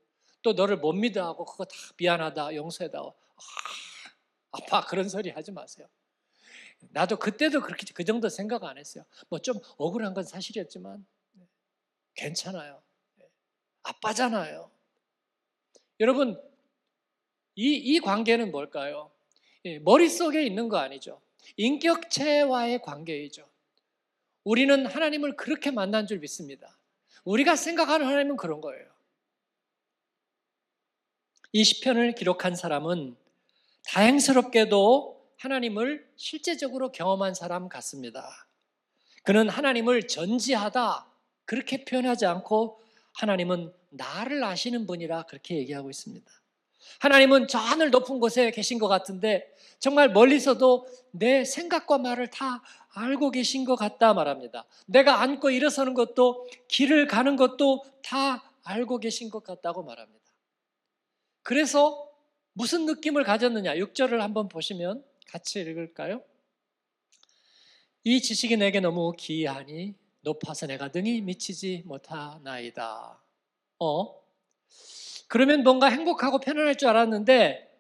또 0.47 0.53
너를 0.53 0.77
못 0.77 0.93
믿어하고 0.93 1.45
그거 1.45 1.65
다 1.65 1.75
미안하다 1.99 2.55
용서해다. 2.55 3.01
아, 3.01 3.13
아빠 4.53 4.81
그런 4.87 5.09
소리 5.09 5.31
하지 5.31 5.51
마세요. 5.51 5.89
나도 6.91 7.17
그때도 7.17 7.63
그렇게 7.63 7.85
그 7.93 8.05
정도 8.05 8.29
생각 8.29 8.63
안 8.63 8.79
했어요. 8.79 9.03
뭐 9.29 9.41
좀 9.41 9.57
억울한 9.77 10.15
건 10.15 10.23
사실이었지만 10.23 11.05
네, 11.33 11.49
괜찮아요. 12.15 12.81
네, 13.17 13.29
아빠잖아요. 13.83 14.71
여러분 15.99 16.41
이, 17.57 17.75
이 17.75 17.99
관계는 17.99 18.53
뭘까요? 18.53 19.11
예, 19.65 19.81
머릿속에 19.81 20.45
있는 20.47 20.69
거 20.69 20.77
아니죠. 20.77 21.21
인격체와의 21.57 22.83
관계이죠. 22.83 23.49
우리는 24.45 24.87
하나님을 24.87 25.35
그렇게 25.35 25.73
만난 25.73 26.07
줄 26.07 26.21
믿습니다. 26.21 26.79
우리가 27.25 27.57
생각하는 27.57 28.07
하나님은 28.07 28.37
그런 28.37 28.61
거예요. 28.61 28.96
이 31.57 31.65
시편을 31.65 32.15
기록한 32.15 32.55
사람은 32.55 33.17
다행스럽게도 33.87 35.25
하나님을 35.39 36.07
실제적으로 36.15 36.93
경험한 36.93 37.33
사람 37.33 37.71
같습니다. 37.71 38.29
그는 39.23 39.49
하나님을 39.49 40.07
전지하다 40.07 41.07
그렇게 41.47 41.87
표현하지 41.87 42.27
않고 42.27 42.79
하나님은 43.15 43.73
나를 43.89 44.45
아시는 44.45 44.87
분이라 44.87 45.23
그렇게 45.23 45.57
얘기하고 45.57 45.89
있습니다. 45.89 46.31
하나님은 46.99 47.49
저 47.49 47.57
하늘 47.57 47.89
높은 47.89 48.21
곳에 48.21 48.51
계신 48.51 48.79
것 48.79 48.89
같은데 48.89 49.51
정말 49.79 50.13
멀리서도 50.13 50.87
내 51.11 51.47
생각과 51.47 51.97
말을 51.97 52.29
다 52.29 52.63
알고 52.91 53.31
계신 53.31 53.65
것 53.65 53.77
같다 53.77 54.13
말합니다. 54.13 54.67
내가 54.85 55.23
앉고 55.23 55.49
일어서는 55.49 55.95
것도 55.95 56.47
길을 56.69 57.07
가는 57.07 57.35
것도 57.35 57.83
다 58.03 58.45
알고 58.63 58.99
계신 58.99 59.31
것 59.31 59.43
같다고 59.43 59.83
말합니다. 59.85 60.26
그래서 61.47 62.11
무슨 62.55 62.87
느낌을 62.87 63.23
가졌느냐? 63.23 63.77
6절을 63.77 64.19
한번 64.19 64.49
보시면 64.49 65.05
같이 65.29 65.61
읽을까요? 65.61 66.21
이 68.03 68.21
지식이 68.21 68.57
내게 68.57 68.81
너무 68.81 69.13
기이하니 69.17 69.95
높아서 70.23 70.67
내가 70.67 70.91
등이 70.91 71.21
미치지 71.21 71.85
못하나이다. 71.87 73.23
어? 73.79 74.23
그러면 75.29 75.63
뭔가 75.63 75.87
행복하고 75.87 76.41
편안할 76.41 76.75
줄 76.79 76.89
알았는데 76.89 77.73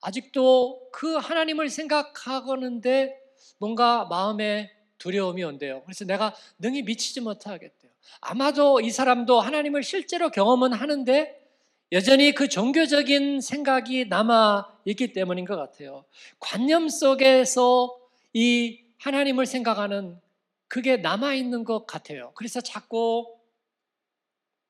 아직도 0.00 0.90
그 0.90 1.14
하나님을 1.14 1.70
생각하고는데 1.70 3.16
뭔가 3.58 4.06
마음에 4.06 4.72
두려움이 4.98 5.44
온대요. 5.44 5.84
그래서 5.84 6.04
내가 6.04 6.34
능히 6.58 6.82
미치지 6.82 7.20
못하겠대요. 7.20 7.92
아마도 8.20 8.80
이 8.80 8.90
사람도 8.90 9.40
하나님을 9.40 9.84
실제로 9.84 10.28
경험은 10.30 10.72
하는데 10.72 11.45
여전히 11.92 12.32
그 12.32 12.48
종교적인 12.48 13.40
생각이 13.40 14.06
남아 14.06 14.80
있기 14.86 15.12
때문인 15.12 15.44
것 15.44 15.56
같아요. 15.56 16.04
관념 16.40 16.88
속에서 16.88 17.96
이 18.32 18.80
하나님을 18.98 19.46
생각하는 19.46 20.20
그게 20.68 20.96
남아 20.96 21.34
있는 21.34 21.62
것 21.64 21.86
같아요. 21.86 22.32
그래서 22.34 22.60
자꾸 22.60 23.36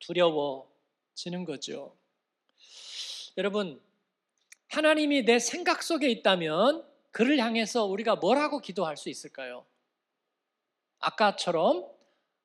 두려워지는 0.00 1.44
거죠. 1.46 1.96
여러분, 3.38 3.80
하나님이 4.68 5.24
내 5.24 5.38
생각 5.38 5.82
속에 5.82 6.08
있다면 6.10 6.84
그를 7.12 7.38
향해서 7.38 7.84
우리가 7.86 8.16
뭐라고 8.16 8.60
기도할 8.60 8.96
수 8.98 9.08
있을까요? 9.08 9.64
아까처럼 10.98 11.86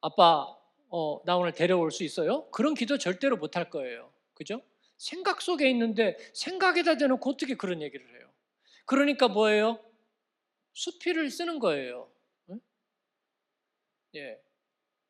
아빠 0.01 0.55
어, 0.89 1.21
나 1.25 1.37
오늘 1.37 1.51
데려올 1.53 1.91
수 1.91 2.03
있어요? 2.03 2.49
그런 2.51 2.73
기도 2.73 2.97
절대로 2.97 3.37
못 3.37 3.55
할 3.57 3.69
거예요. 3.69 4.11
그죠? 4.41 4.59
생각 4.97 5.39
속에 5.39 5.69
있는데 5.69 6.17
생각에다 6.33 6.97
대놓고 6.97 7.29
어떻게 7.29 7.55
그런 7.55 7.83
얘기를 7.83 8.03
해요? 8.17 8.27
그러니까 8.85 9.27
뭐예요? 9.27 9.79
수필을 10.73 11.29
쓰는 11.29 11.59
거예요. 11.59 12.11
응? 12.49 12.59
예. 14.15 14.41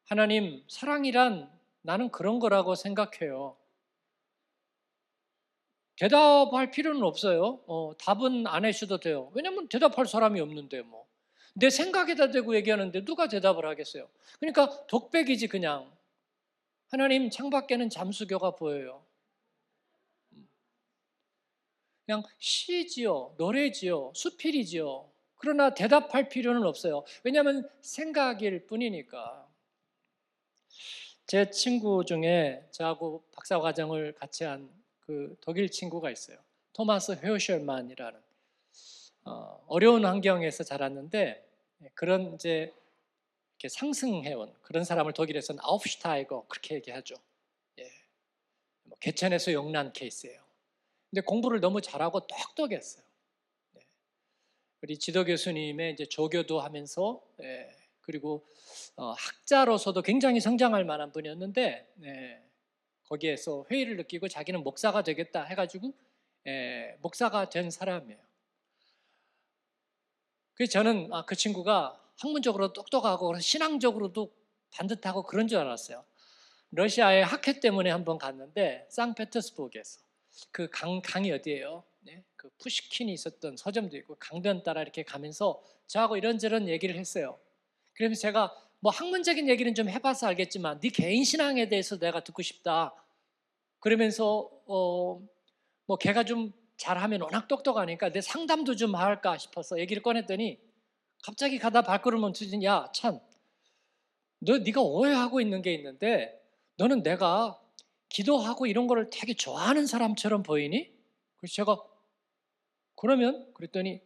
하나님 0.03 0.65
사랑이란 0.67 1.49
나는 1.81 2.11
그런 2.11 2.39
거라고 2.39 2.75
생각해요. 2.75 3.55
대답할 5.95 6.71
필요는 6.71 7.03
없어요. 7.03 7.63
어, 7.67 7.93
답은 7.97 8.47
안 8.47 8.65
해주셔도 8.65 8.99
돼요. 8.99 9.31
왜냐면 9.33 9.69
대답할 9.69 10.07
사람이 10.07 10.41
없는데 10.41 10.81
뭐. 10.81 11.07
내 11.53 11.69
생각에다 11.69 12.31
대고 12.31 12.55
얘기하는데 12.55 13.05
누가 13.05 13.29
대답을 13.29 13.65
하겠어요? 13.65 14.09
그러니까 14.41 14.85
독백이지 14.87 15.47
그냥. 15.47 15.89
하나님 16.89 17.29
창밖에는 17.29 17.89
잠수교가 17.89 18.55
보여요. 18.55 19.05
그냥 22.05 22.23
시지요, 22.39 23.35
노래지요, 23.37 24.11
수필이지요. 24.15 25.09
그러나 25.35 25.73
대답할 25.73 26.29
필요는 26.29 26.63
없어요. 26.63 27.03
왜냐하면 27.23 27.69
생각일 27.81 28.67
뿐이니까. 28.67 29.47
제 31.27 31.49
친구 31.49 32.03
중에 32.05 32.67
저하고 32.71 33.23
박사 33.31 33.59
과정을 33.59 34.13
같이 34.13 34.43
한 34.43 34.81
그 35.11 35.35
독일 35.41 35.69
친구가 35.69 36.09
있어요. 36.09 36.37
토마스 36.71 37.11
헤어셜만이라는 37.13 38.19
어, 39.25 39.63
어려운 39.67 40.05
환경에서 40.05 40.63
자랐는데 40.63 41.45
그런 41.95 42.35
이제 42.35 42.73
이렇게 43.55 43.67
상승해온 43.67 44.53
그런 44.61 44.85
사람을 44.85 45.11
독일에서는 45.11 45.59
아웃슈타이거 45.61 46.45
그렇게 46.47 46.75
얘기하죠. 46.75 47.15
예. 47.79 47.91
뭐 48.83 48.97
개천에서 48.99 49.51
용난 49.51 49.91
케이스예요. 49.91 50.41
근데 51.11 51.21
공부를 51.21 51.59
너무 51.59 51.81
잘하고 51.81 52.25
똑똑했어요. 52.25 53.03
네. 53.73 53.81
우리 54.81 54.97
지도 54.97 55.25
교수님의 55.25 55.93
이제 55.93 56.05
조교도 56.05 56.61
하면서 56.61 57.21
예. 57.43 57.69
그리고 58.01 58.47
어, 58.95 59.11
학자로서도 59.11 60.01
굉장히 60.01 60.39
성장할 60.39 60.85
만한 60.85 61.11
분이었는데 61.11 61.93
네. 61.95 62.43
거기에서 63.03 63.65
회의를 63.69 63.97
느끼고 63.97 64.29
자기는 64.29 64.63
목사가 64.63 65.03
되겠다 65.03 65.43
해가지고 65.43 65.93
예, 66.47 66.97
목사가 67.01 67.49
된 67.49 67.69
사람이에요. 67.69 68.19
그래서 70.53 70.71
저는 70.71 71.09
아, 71.11 71.25
그 71.25 71.35
친구가 71.35 71.99
학문적으로 72.17 72.71
똑똑하고 72.71 73.37
신앙적으로도 73.37 74.31
반듯하고 74.71 75.23
그런 75.23 75.47
줄 75.47 75.57
알았어요. 75.57 76.05
러시아의 76.71 77.25
학회 77.25 77.59
때문에 77.59 77.89
한번 77.89 78.17
갔는데 78.17 78.87
상페테스부르크에서 78.89 79.99
그 80.51 80.69
강, 80.71 81.01
강이 81.01 81.31
어디예요? 81.31 81.83
네? 82.01 82.23
그 82.35 82.49
푸시킨이 82.59 83.13
있었던 83.13 83.57
서점도 83.57 83.97
있고 83.97 84.15
강변 84.19 84.63
따라 84.63 84.81
이렇게 84.81 85.03
가면서 85.03 85.61
저하고 85.87 86.17
이런저런 86.17 86.67
얘기를 86.67 86.97
했어요. 86.97 87.39
그러면서 87.93 88.21
제가 88.21 88.55
뭐 88.79 88.91
학문적인 88.91 89.47
얘기는 89.49 89.75
좀 89.75 89.89
해봐서 89.89 90.27
알겠지만 90.27 90.79
네 90.79 90.89
개인 90.89 91.23
신앙에 91.23 91.69
대해서 91.69 91.99
내가 91.99 92.23
듣고 92.23 92.41
싶다. 92.41 92.95
그러면서 93.79 94.49
어 94.67 95.21
뭐 95.91 95.97
걔가 95.97 96.23
좀 96.23 96.53
잘하면 96.77 97.21
워낙 97.21 97.49
똑똑하니까 97.49 98.11
내 98.11 98.21
상담도 98.21 98.77
좀 98.77 98.95
할까 98.95 99.37
싶어서 99.37 99.77
얘기를 99.79 100.01
꺼냈더니 100.01 100.57
갑자기 101.23 101.59
가다 101.59 101.81
발걸음을 101.81 102.21
멈추더니 102.21 102.65
야참 102.65 103.19
너 104.39 104.57
네가 104.57 104.81
오해하고 104.81 105.41
있는 105.41 105.61
게 105.61 105.73
있는데 105.73 106.41
너는 106.77 107.03
내가 107.03 107.60
기도하고 108.11 108.65
이런 108.65 108.87
거를 108.87 109.09
되게 109.09 109.33
좋아하는 109.33 109.87
사람처럼 109.87 110.43
보이니? 110.43 110.93
그래서 111.37 111.53
제가 111.53 111.77
그러면 112.95 113.51
그랬더니 113.53 114.01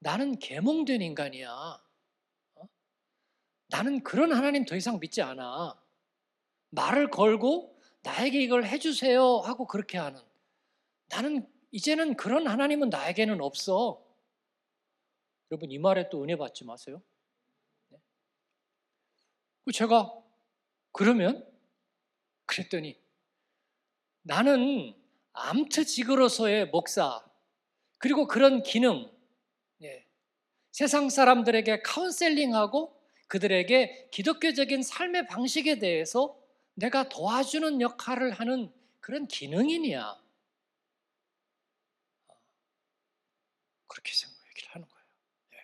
나는 0.00 0.38
계몽된 0.38 1.00
인간이야. 1.00 1.50
어? 1.50 2.68
나는 3.68 4.02
그런 4.02 4.32
하나님 4.32 4.66
더 4.66 4.76
이상 4.76 5.00
믿지 5.00 5.22
않아. 5.22 5.80
말을 6.70 7.10
걸고 7.10 7.80
나에게 8.02 8.40
이걸 8.40 8.66
해주세요 8.66 9.38
하고 9.38 9.66
그렇게 9.66 9.96
하는. 9.96 10.20
나는 11.08 11.48
이제는 11.70 12.16
그런 12.16 12.46
하나님은 12.46 12.90
나에게는 12.90 13.40
없어. 13.40 14.04
여러분 15.50 15.70
이 15.70 15.78
말에 15.78 16.10
또 16.10 16.22
은혜 16.22 16.36
받지 16.36 16.64
마세요. 16.64 17.02
네. 17.88 17.98
제가 19.72 20.12
그러면 20.92 21.50
그랬더니 22.44 23.01
나는 24.22 24.94
암트직으로서의 25.32 26.68
목사 26.68 27.24
그리고 27.98 28.26
그런 28.26 28.62
기능 28.62 29.10
예. 29.82 30.06
세상 30.70 31.10
사람들에게 31.10 31.82
카운셀링하고 31.82 33.00
그들에게 33.28 34.08
기독교적인 34.10 34.82
삶의 34.82 35.26
방식에 35.26 35.78
대해서 35.78 36.38
내가 36.74 37.08
도와주는 37.08 37.80
역할을 37.80 38.32
하는 38.32 38.72
그런 39.00 39.26
기능인이야. 39.26 40.20
그렇게 43.86 44.12
생각을 44.12 44.42
하는 44.68 44.88
거예요. 44.88 45.06
예. 45.54 45.58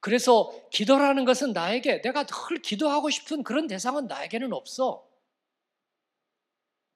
그래서 0.00 0.52
기도라는 0.70 1.24
것은 1.24 1.52
나에게 1.52 2.02
내가 2.02 2.26
늘 2.26 2.62
기도하고 2.62 3.10
싶은 3.10 3.42
그런 3.42 3.66
대상은 3.66 4.06
나에게는 4.06 4.52
없어. 4.52 5.08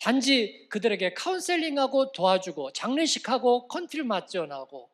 단지 0.00 0.66
그들에게 0.70 1.14
카운셀링하고 1.14 2.12
도와주고 2.12 2.72
장례식하고 2.72 3.68
컨트리 3.68 4.02
맞전하고 4.04 4.90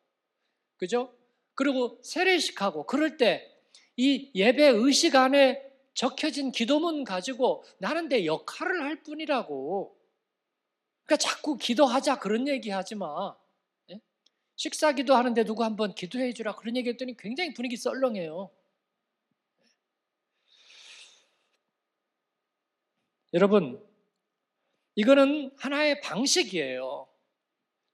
그죠? 0.77 1.15
그리고 1.55 1.99
세례식하고 2.03 2.87
그럴 2.87 3.17
때 3.17 3.55
이 3.97 4.31
예배 4.35 4.67
의식 4.69 5.15
안에 5.15 5.63
적혀진 5.95 6.51
기도문 6.51 7.05
가지고 7.05 7.65
나는 7.79 8.09
내 8.09 8.27
역할을 8.27 8.83
할 8.83 9.03
뿐이라고. 9.03 9.97
그러니까 11.05 11.17
자꾸 11.17 11.57
기도하자 11.57 12.19
그런 12.19 12.49
얘기 12.49 12.71
하지 12.71 12.95
마. 12.97 13.37
예? 13.91 14.01
식사 14.57 14.93
기도하는데 14.93 15.45
누구 15.45 15.63
한번 15.63 15.95
기도해 15.95 16.33
주라 16.33 16.55
그런 16.57 16.77
얘기 16.77 16.89
했더니 16.89 17.17
굉장히 17.17 17.55
분위기 17.55 17.77
썰렁해요. 17.77 18.51
여러분, 23.35 23.85
이거는 24.97 25.51
하나의 25.57 26.01
방식이에요. 26.01 27.09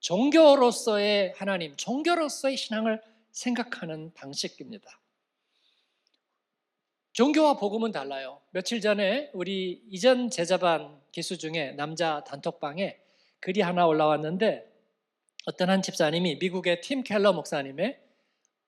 종교로서의 0.01 1.35
하나님, 1.37 1.77
종교로서의 1.77 2.57
신앙을 2.57 3.03
생각하는 3.33 4.13
방식입니다. 4.15 5.01
종교와 7.13 7.57
복음은 7.57 7.93
달라요. 7.93 8.41
며칠 8.51 8.81
전에 8.81 9.31
우리 9.33 9.83
이전 9.91 10.31
제자반 10.31 11.01
기수 11.13 11.39
중에 11.39 11.73
남자 11.73 12.23
단톡방에 12.25 12.99
글이 13.41 13.61
하나 13.63 13.87
올라왔는데 13.87 14.71
어떤 15.47 15.71
한 15.71 15.83
집사님이 15.83 16.37
미국의 16.37 16.83
팀 16.83 17.03
켈러 17.03 17.33
목사님의 17.33 17.99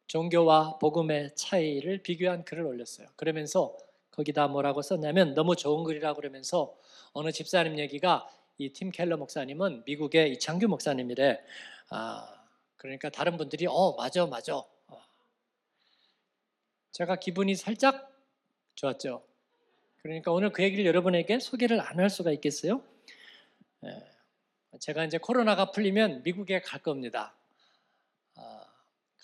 종교와 0.06 0.78
복음의 0.78 1.34
차이를 1.36 2.02
비교한 2.02 2.44
글을 2.44 2.64
올렸어요. 2.64 3.08
그러면서 3.16 3.76
거기다 4.12 4.48
뭐라고 4.48 4.82
썼냐면 4.82 5.34
너무 5.34 5.56
좋은 5.56 5.84
글이라고 5.84 6.16
그러면서 6.20 6.76
어느 7.12 7.32
집사님 7.32 7.78
얘기가 7.78 8.28
이 8.58 8.72
팀 8.72 8.90
켈러 8.90 9.16
목사님은 9.16 9.82
미국의 9.86 10.32
이창규 10.34 10.68
목사님이래. 10.68 11.40
아, 11.90 12.44
그러니까 12.76 13.08
다른 13.10 13.36
분들이 13.36 13.66
어 13.68 13.94
맞아 13.96 14.26
맞아. 14.26 14.56
어. 14.56 15.02
제가 16.92 17.16
기분이 17.16 17.54
살짝 17.56 18.12
좋았죠. 18.74 19.24
그러니까 19.98 20.32
오늘 20.32 20.50
그 20.52 20.62
얘기를 20.62 20.84
여러분에게 20.86 21.38
소개를 21.40 21.80
안 21.80 21.98
할 22.00 22.10
수가 22.10 22.30
있겠어요? 22.32 22.82
예. 23.84 24.02
제가 24.80 25.04
이제 25.04 25.18
코로나가 25.18 25.70
풀리면 25.70 26.22
미국에 26.22 26.60
갈 26.60 26.82
겁니다. 26.82 27.34
아, 28.36 28.66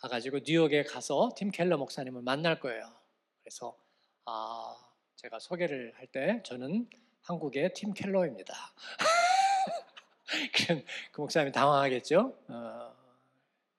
가가지고 0.00 0.40
뉴욕에 0.46 0.84
가서 0.84 1.30
팀 1.36 1.50
켈러 1.50 1.76
목사님을 1.78 2.22
만날 2.22 2.60
거예요. 2.60 2.92
그래서 3.42 3.76
아, 4.30 4.76
제가 5.16 5.38
소개를 5.38 5.94
할 5.96 6.06
때 6.08 6.42
저는 6.44 6.86
한국의 7.22 7.72
팀 7.72 7.94
켈러입니다. 7.94 8.54
그 11.12 11.20
목사님이 11.22 11.50
당황하겠죠. 11.52 12.36
어, 12.48 12.92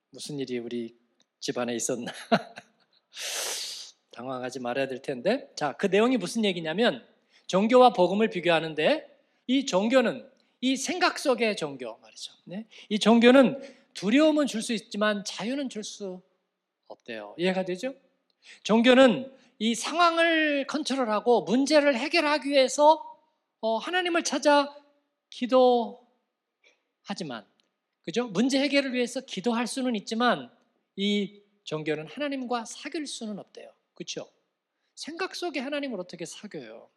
무슨 0.10 0.40
일이 0.40 0.58
우리 0.58 0.98
집안에 1.40 1.76
있었나? 1.76 2.12
당황하지 4.12 4.60
말아야 4.60 4.88
될 4.88 5.04
텐데. 5.04 5.52
자, 5.56 5.74
그 5.74 5.86
내용이 5.86 6.18
무슨 6.18 6.44
얘기냐면 6.44 7.08
종교와 7.46 7.94
복음을 7.94 8.32
비교하는데 8.32 9.08
이 9.46 9.68
종교는 9.68 10.28
이 10.62 10.76
생각 10.76 11.20
속의 11.20 11.58
종교 11.58 11.96
말이죠. 11.98 12.34
네? 12.46 12.66
이 12.90 12.98
종교는 12.98 13.62
두려움은 13.94 14.48
줄 14.48 14.64
수 14.64 14.74
있지만 14.74 15.24
자유는 15.26 15.70
줄 15.70 15.84
수 15.84 16.24
없대요. 16.88 17.36
이해가 17.38 17.66
되죠? 17.66 17.94
종교는 18.64 19.38
이 19.60 19.76
상황을 19.76 20.66
컨트롤하고 20.68 21.44
문제를 21.44 21.96
해결하기 21.98 22.50
위해서 22.50 23.06
어, 23.60 23.78
하나님을 23.78 24.24
찾아 24.24 24.74
기도하지만 25.30 26.00
그죠? 28.04 28.28
문제 28.30 28.60
해결을 28.60 28.94
위해서 28.94 29.20
기도할 29.20 29.68
수는 29.68 29.96
있지만 29.98 30.50
이 30.96 31.42
종교는 31.66 32.08
하나님과 32.08 32.66
사귈 32.66 33.06
수는 33.06 33.38
없대요. 33.38 33.72
그렇죠? 33.94 34.30
생각 34.96 35.36
속에 35.36 35.60
하나님을 35.60 36.00
어떻게 36.00 36.26
사귀어요? 36.26 36.90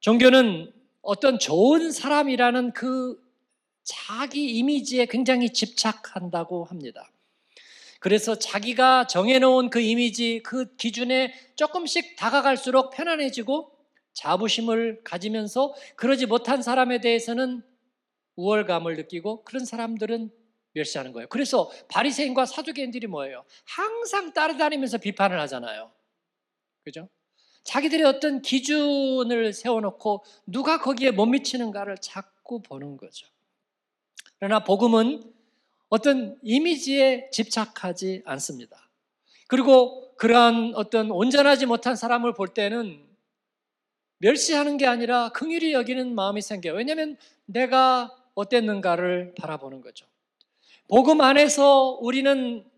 종교는 0.00 0.72
어떤 1.02 1.38
좋은 1.38 1.92
사람이라는 1.92 2.72
그 2.72 3.22
자기 3.84 4.56
이미지에 4.58 5.06
굉장히 5.06 5.52
집착한다고 5.52 6.64
합니다. 6.64 7.10
그래서 8.04 8.38
자기가 8.38 9.06
정해놓은 9.06 9.70
그 9.70 9.80
이미지, 9.80 10.42
그 10.42 10.76
기준에 10.76 11.32
조금씩 11.56 12.16
다가갈수록 12.16 12.90
편안해지고 12.90 13.72
자부심을 14.12 15.00
가지면서 15.04 15.74
그러지 15.96 16.26
못한 16.26 16.60
사람에 16.60 17.00
대해서는 17.00 17.62
우월감을 18.36 18.96
느끼고 18.96 19.44
그런 19.44 19.64
사람들은 19.64 20.30
멸시하는 20.72 21.12
거예요. 21.12 21.28
그래서 21.30 21.70
바리새인과 21.88 22.44
사두개인들이 22.44 23.06
뭐예요? 23.06 23.46
항상 23.64 24.34
따라다니면서 24.34 24.98
비판을 24.98 25.40
하잖아요. 25.40 25.90
그죠? 26.84 27.08
자기들의 27.62 28.04
어떤 28.04 28.42
기준을 28.42 29.54
세워놓고 29.54 30.26
누가 30.46 30.78
거기에 30.78 31.10
못 31.10 31.24
미치는가를 31.24 31.96
자꾸 32.02 32.60
보는 32.60 32.98
거죠. 32.98 33.26
그러나 34.38 34.62
복음은 34.62 35.33
어떤 35.94 36.36
이미지에 36.42 37.30
집착하지 37.30 38.22
않습니다. 38.24 38.90
그리고 39.46 40.16
그러한 40.16 40.72
어떤 40.74 41.12
온전하지 41.12 41.66
못한 41.66 41.94
사람을 41.94 42.34
볼 42.34 42.48
때는 42.48 43.06
멸시하는 44.18 44.76
게 44.76 44.88
아니라 44.88 45.28
긍휼히 45.28 45.72
여기는 45.72 46.12
마음이 46.12 46.42
생겨요. 46.42 46.74
왜냐하면 46.74 47.16
내가 47.44 48.12
어땠는가를 48.34 49.34
바라보는 49.38 49.82
거죠. 49.82 50.04
복음 50.88 51.20
안에서 51.20 51.96
우리는 52.00 52.68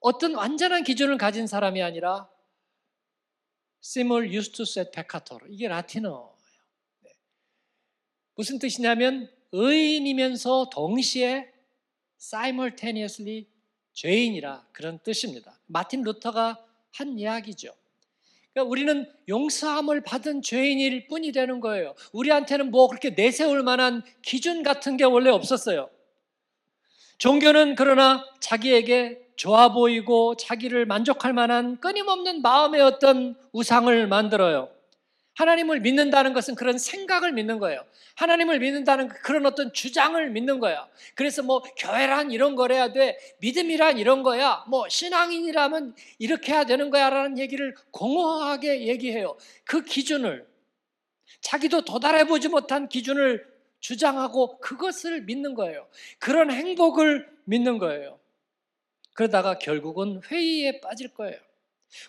어떤 0.00 0.34
완전한 0.34 0.84
기준을 0.84 1.16
가진 1.16 1.46
사람이 1.46 1.82
아니라 1.82 2.28
simul 3.82 4.30
justus 4.30 4.78
et 4.78 4.90
peccator 4.90 5.46
이게 5.48 5.68
라틴어예요. 5.68 6.36
네. 7.00 7.10
무슨 8.34 8.58
뜻이냐면 8.58 9.30
의인이면서 9.56 10.70
동시에 10.72 11.48
simultaneously 12.20 13.46
죄인이라 13.92 14.66
그런 14.72 14.98
뜻입니다. 14.98 15.60
마틴 15.66 16.02
루터가 16.02 16.58
한 16.92 17.18
이야기죠. 17.18 17.72
그러니까 18.52 18.70
우리는 18.70 19.12
용서함을 19.28 20.00
받은 20.02 20.42
죄인일 20.42 21.06
뿐이 21.06 21.30
되는 21.30 21.60
거예요. 21.60 21.94
우리한테는 22.12 22.72
뭐 22.72 22.88
그렇게 22.88 23.10
내세울 23.10 23.62
만한 23.62 24.02
기준 24.22 24.64
같은 24.64 24.96
게 24.96 25.04
원래 25.04 25.30
없었어요. 25.30 25.88
종교는 27.18 27.76
그러나 27.76 28.24
자기에게 28.40 29.24
좋아 29.36 29.72
보이고 29.72 30.36
자기를 30.36 30.84
만족할 30.86 31.32
만한 31.32 31.80
끊임없는 31.80 32.42
마음의 32.42 32.80
어떤 32.80 33.36
우상을 33.52 34.06
만들어요. 34.08 34.68
하나님을 35.34 35.80
믿는다는 35.80 36.32
것은 36.32 36.54
그런 36.54 36.78
생각을 36.78 37.32
믿는 37.32 37.58
거예요. 37.58 37.84
하나님을 38.16 38.60
믿는다는 38.60 39.08
그런 39.08 39.46
어떤 39.46 39.72
주장을 39.72 40.30
믿는 40.30 40.60
거야. 40.60 40.88
그래서 41.14 41.42
뭐 41.42 41.62
교회란 41.76 42.30
이런 42.30 42.54
거래야 42.54 42.92
돼. 42.92 43.18
믿음이란 43.40 43.98
이런 43.98 44.22
거야. 44.22 44.64
뭐 44.68 44.88
신앙인이라면 44.88 45.94
이렇게 46.18 46.52
해야 46.52 46.64
되는 46.64 46.90
거야라는 46.90 47.38
얘기를 47.38 47.74
공허하게 47.90 48.86
얘기해요. 48.86 49.36
그 49.64 49.82
기준을 49.82 50.46
자기도 51.40 51.82
도달해 51.82 52.26
보지 52.26 52.48
못한 52.48 52.88
기준을 52.88 53.46
주장하고 53.80 54.58
그것을 54.60 55.22
믿는 55.22 55.54
거예요. 55.54 55.86
그런 56.18 56.50
행복을 56.50 57.28
믿는 57.44 57.78
거예요. 57.78 58.18
그러다가 59.14 59.58
결국은 59.58 60.20
회의에 60.30 60.80
빠질 60.80 61.08
거예요. 61.08 61.38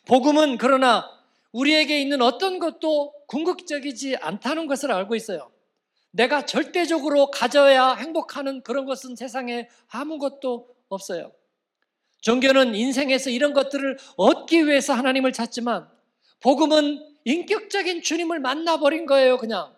복음은 0.05 0.57
그러나 0.57 1.09
우리에게 1.55 2.01
있는 2.01 2.21
어떤 2.21 2.59
것도 2.59 3.13
궁극적이지 3.27 4.17
않다는 4.17 4.67
것을 4.67 4.91
알고 4.91 5.15
있어요. 5.15 5.49
내가 6.11 6.45
절대적으로 6.45 7.31
가져야 7.31 7.93
행복하는 7.93 8.61
그런 8.61 8.85
것은 8.85 9.15
세상에 9.15 9.69
아무것도 9.87 10.67
없어요. 10.89 11.31
종교는 12.21 12.75
인생에서 12.75 13.29
이런 13.29 13.53
것들을 13.53 13.97
얻기 14.17 14.67
위해서 14.67 14.93
하나님을 14.93 15.31
찾지만 15.31 15.87
복음은 16.41 17.01
인격적인 17.23 18.01
주님을 18.01 18.39
만나버린 18.39 19.05
거예요, 19.05 19.37
그냥. 19.37 19.73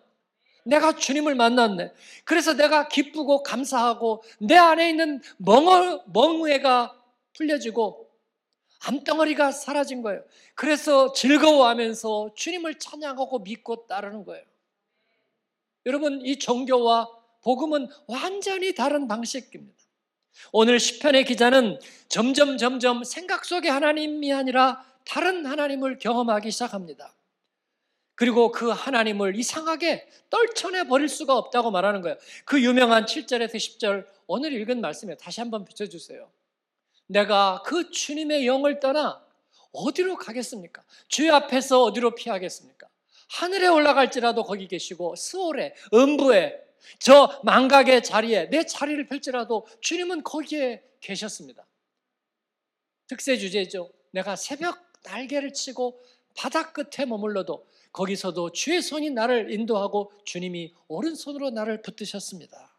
내가 0.64 0.96
주님을 0.96 1.36
만났네. 1.36 1.92
그래서 2.24 2.54
내가 2.54 2.88
기쁘고 2.88 3.44
감사하고 3.44 4.24
내 4.40 4.56
안에 4.56 4.90
있는 4.90 5.22
멍어, 5.38 6.02
멍해가 6.12 6.94
풀려지고 7.34 8.07
암덩어리가 8.80 9.52
사라진 9.52 10.02
거예요. 10.02 10.22
그래서 10.54 11.12
즐거워하면서 11.12 12.34
주님을 12.34 12.78
찬양하고 12.78 13.40
믿고 13.40 13.86
따르는 13.86 14.24
거예요. 14.24 14.44
여러분, 15.86 16.20
이 16.24 16.38
종교와 16.38 17.08
복음은 17.42 17.88
완전히 18.06 18.74
다른 18.74 19.08
방식입니다. 19.08 19.78
오늘 20.52 20.78
시편의 20.78 21.24
기자는 21.24 21.80
점점 22.08 22.58
점점 22.58 23.04
생각 23.04 23.44
속의 23.44 23.70
하나님이 23.70 24.32
아니라 24.32 24.84
다른 25.04 25.46
하나님을 25.46 25.98
경험하기 25.98 26.50
시작합니다. 26.50 27.14
그리고 28.14 28.50
그 28.50 28.68
하나님을 28.68 29.36
이상하게 29.36 30.08
떨쳐내 30.28 30.88
버릴 30.88 31.08
수가 31.08 31.36
없다고 31.36 31.70
말하는 31.70 32.02
거예요. 32.02 32.16
그 32.44 32.60
유명한 32.62 33.04
7절에서 33.04 33.54
10절 33.54 34.06
오늘 34.26 34.52
읽은 34.52 34.80
말씀에 34.80 35.16
다시 35.16 35.40
한번 35.40 35.64
비춰주세요. 35.64 36.28
내가 37.08 37.62
그 37.66 37.90
주님의 37.90 38.46
영을 38.46 38.80
떠나 38.80 39.22
어디로 39.72 40.16
가겠습니까? 40.16 40.82
주의 41.08 41.30
앞에서 41.30 41.82
어디로 41.84 42.14
피하겠습니까? 42.14 42.88
하늘에 43.28 43.66
올라갈지라도 43.66 44.44
거기 44.44 44.68
계시고 44.68 45.16
스올에 45.16 45.74
음부에 45.92 46.58
저 46.98 47.40
망각의 47.44 48.02
자리에 48.02 48.48
내 48.50 48.64
자리를 48.64 49.06
펼지라도 49.06 49.66
주님은 49.80 50.22
거기에 50.22 50.82
계셨습니다. 51.00 51.66
특세 53.06 53.36
주제죠. 53.36 53.90
내가 54.10 54.36
새벽 54.36 54.78
날개를 55.04 55.52
치고 55.52 56.00
바다 56.36 56.72
끝에 56.72 57.04
머물러도 57.06 57.66
거기서도 57.92 58.52
주의 58.52 58.80
손이 58.80 59.10
나를 59.10 59.52
인도하고 59.52 60.12
주님이 60.24 60.74
오른손으로 60.88 61.50
나를 61.50 61.82
붙드셨습니다. 61.82 62.77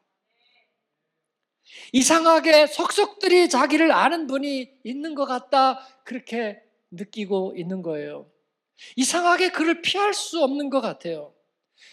이상하게 1.94 2.68
속속들이 2.68 3.50
자기를 3.50 3.92
아는 3.92 4.28
분이 4.28 4.70
있는 4.84 5.16
것 5.16 5.26
같다 5.26 5.80
그렇게 6.04 6.62
느끼고 6.92 7.54
있는 7.58 7.82
거예요. 7.82 8.28
이상하게 8.96 9.50
그를 9.52 9.82
피할 9.82 10.14
수 10.14 10.42
없는 10.44 10.70
것 10.70 10.82
같아요. 10.82 11.34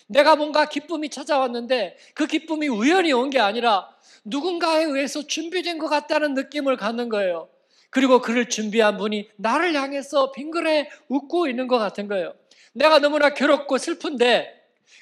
내가 0.08 0.36
뭔가 0.36 0.66
기쁨이 0.68 1.08
찾아왔는데 1.10 1.96
그 2.14 2.26
기쁨이 2.26 2.68
우연히 2.68 3.12
온 3.12 3.30
게 3.30 3.38
아니라 3.40 3.88
누군가에 4.24 4.84
의해서 4.84 5.26
준비된 5.26 5.78
것 5.78 5.88
같다는 5.88 6.34
느낌을 6.34 6.76
갖는 6.76 7.08
거예요. 7.08 7.48
그리고 7.90 8.20
그를 8.20 8.48
준비한 8.48 8.98
분이 8.98 9.30
나를 9.36 9.74
향해서 9.74 10.32
빙그레 10.32 10.90
웃고 11.08 11.48
있는 11.48 11.66
것 11.68 11.78
같은 11.78 12.08
거예요. 12.08 12.34
내가 12.72 12.98
너무나 12.98 13.30
괴롭고 13.34 13.78
슬픈데 13.78 14.52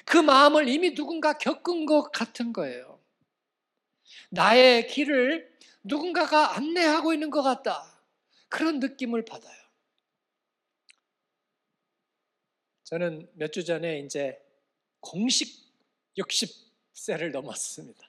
그 0.05 0.17
마음을 0.17 0.67
이미 0.69 0.93
누군가 0.93 1.33
겪은 1.33 1.85
것 1.85 2.11
같은 2.11 2.53
거예요. 2.53 2.94
나의 4.29 4.87
길을 4.87 5.53
누군가가 5.83 6.55
안내하고 6.55 7.13
있는 7.13 7.29
것 7.29 7.41
같다. 7.43 7.91
그런 8.49 8.79
느낌을 8.79 9.25
받아요. 9.25 9.55
저는 12.83 13.29
몇 13.33 13.51
주 13.51 13.63
전에 13.65 13.99
이제 13.99 14.39
공식 14.99 15.63
60세를 16.17 17.31
넘었습니다. 17.31 17.99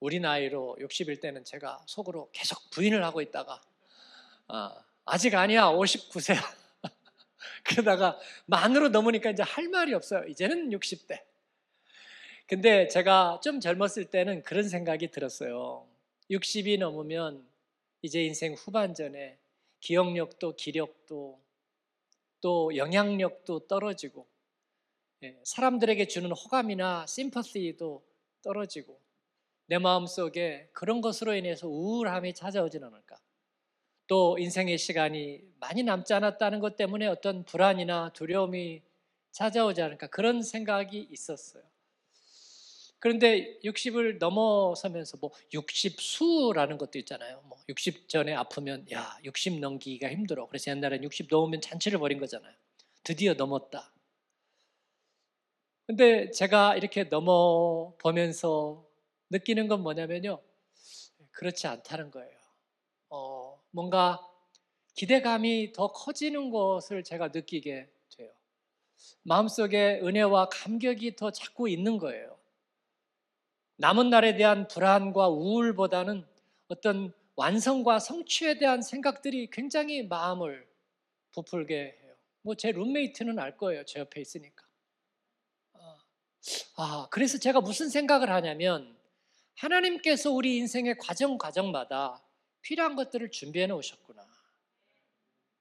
우리 0.00 0.18
나이로 0.18 0.76
60일 0.80 1.20
때는 1.20 1.44
제가 1.44 1.84
속으로 1.86 2.30
계속 2.32 2.70
부인을 2.70 3.04
하고 3.04 3.20
있다가 3.20 3.60
아, 4.48 4.84
아직 5.04 5.34
아니야 5.34 5.66
59세야. 5.66 6.38
그러다가 7.64 8.18
만으로 8.46 8.88
넘으니까 8.88 9.30
이제 9.30 9.42
할 9.42 9.68
말이 9.68 9.94
없어요. 9.94 10.24
이제는 10.28 10.70
60대. 10.70 11.22
근데 12.46 12.88
제가 12.88 13.40
좀 13.42 13.60
젊었을 13.60 14.06
때는 14.06 14.42
그런 14.42 14.68
생각이 14.68 15.10
들었어요. 15.10 15.86
60이 16.30 16.78
넘으면 16.78 17.46
이제 18.02 18.24
인생 18.24 18.54
후반전에 18.54 19.38
기억력도 19.80 20.56
기력도 20.56 21.40
또 22.40 22.76
영향력도 22.76 23.66
떨어지고 23.68 24.26
예, 25.22 25.38
사람들에게 25.44 26.06
주는 26.08 26.30
호감이나 26.32 27.06
심퍼시도 27.06 28.02
떨어지고 28.42 29.00
내 29.66 29.78
마음속에 29.78 30.68
그런 30.72 31.00
것으로 31.00 31.34
인해서 31.34 31.68
우울함이 31.68 32.34
찾아오진 32.34 32.82
않을까. 32.82 33.16
또 34.08 34.36
인생의 34.38 34.78
시간이 34.78 35.42
많이 35.60 35.82
남지 35.84 36.12
않았다는 36.12 36.60
것 36.60 36.76
때문에 36.76 37.06
어떤 37.06 37.44
불안이나 37.44 38.12
두려움이 38.12 38.82
찾아오지 39.30 39.80
않을까 39.80 40.08
그런 40.08 40.42
생각이 40.42 41.08
있었어요. 41.10 41.62
그런데 43.02 43.58
60을 43.64 44.18
넘어서면서 44.18 45.16
뭐 45.20 45.32
60수라는 45.52 46.78
것도 46.78 47.00
있잖아요. 47.00 47.42
뭐 47.48 47.58
60 47.68 48.08
전에 48.08 48.32
아프면 48.32 48.86
야, 48.92 49.18
60 49.24 49.58
넘기기가 49.58 50.08
힘들어. 50.08 50.46
그래서 50.46 50.70
옛날엔 50.70 51.02
60 51.02 51.26
넘으면 51.28 51.60
잔치를 51.60 51.98
벌인 51.98 52.20
거잖아요. 52.20 52.54
드디어 53.02 53.34
넘었다. 53.34 53.92
근데 55.88 56.30
제가 56.30 56.76
이렇게 56.76 57.02
넘어 57.02 57.92
보면서 57.98 58.86
느끼는 59.30 59.66
건 59.66 59.82
뭐냐면요. 59.82 60.40
그렇지 61.32 61.66
않다는 61.66 62.12
거예요. 62.12 62.38
어, 63.10 63.60
뭔가 63.72 64.24
기대감이 64.94 65.72
더 65.72 65.90
커지는 65.90 66.50
것을 66.50 67.02
제가 67.02 67.30
느끼게 67.34 67.90
돼요. 68.16 68.30
마음속에 69.24 69.98
은혜와 70.04 70.50
감격이 70.50 71.16
더 71.16 71.32
자꾸 71.32 71.68
있는 71.68 71.98
거예요. 71.98 72.40
남은 73.82 74.10
날에 74.10 74.36
대한 74.36 74.68
불안과 74.68 75.28
우울보다는 75.28 76.24
어떤 76.68 77.12
완성과 77.34 77.98
성취에 77.98 78.58
대한 78.58 78.80
생각들이 78.80 79.50
굉장히 79.50 80.06
마음을 80.06 80.68
부풀게 81.32 81.98
해요. 82.00 82.14
뭐 82.42 82.54
제 82.54 82.70
룸메이트는 82.70 83.40
알 83.40 83.56
거예요. 83.56 83.84
제 83.84 83.98
옆에 83.98 84.20
있으니까. 84.20 84.64
아, 85.72 85.98
아, 86.76 87.08
그래서 87.10 87.38
제가 87.38 87.60
무슨 87.60 87.88
생각을 87.88 88.30
하냐면 88.30 88.96
하나님께서 89.56 90.30
우리 90.30 90.58
인생의 90.58 90.98
과정 90.98 91.36
과정마다 91.36 92.22
필요한 92.60 92.94
것들을 92.94 93.32
준비해 93.32 93.66
놓으셨구나. 93.66 94.24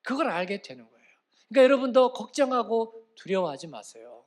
그걸 0.04 0.30
알게 0.30 0.62
되는 0.62 0.88
거예요. 0.88 1.08
그러니까 1.50 1.64
여러분도 1.64 2.14
걱정하고 2.14 3.04
두려워하지 3.16 3.66
마세요. 3.66 4.24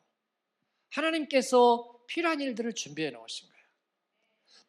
하나님께서 0.90 1.96
필요한 2.08 2.40
일들을 2.40 2.74
준비해 2.74 3.10
놓으신 3.10 3.48
거예요. 3.48 3.53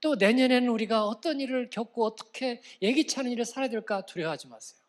또 0.01 0.15
내년에는 0.15 0.67
우리가 0.69 1.05
어떤 1.05 1.39
일을 1.39 1.69
겪고 1.69 2.05
어떻게 2.05 2.61
예기치 2.81 3.19
않은 3.19 3.31
일을 3.31 3.45
살아야 3.45 3.69
될까 3.69 4.05
두려워하지 4.05 4.47
마세요. 4.47 4.79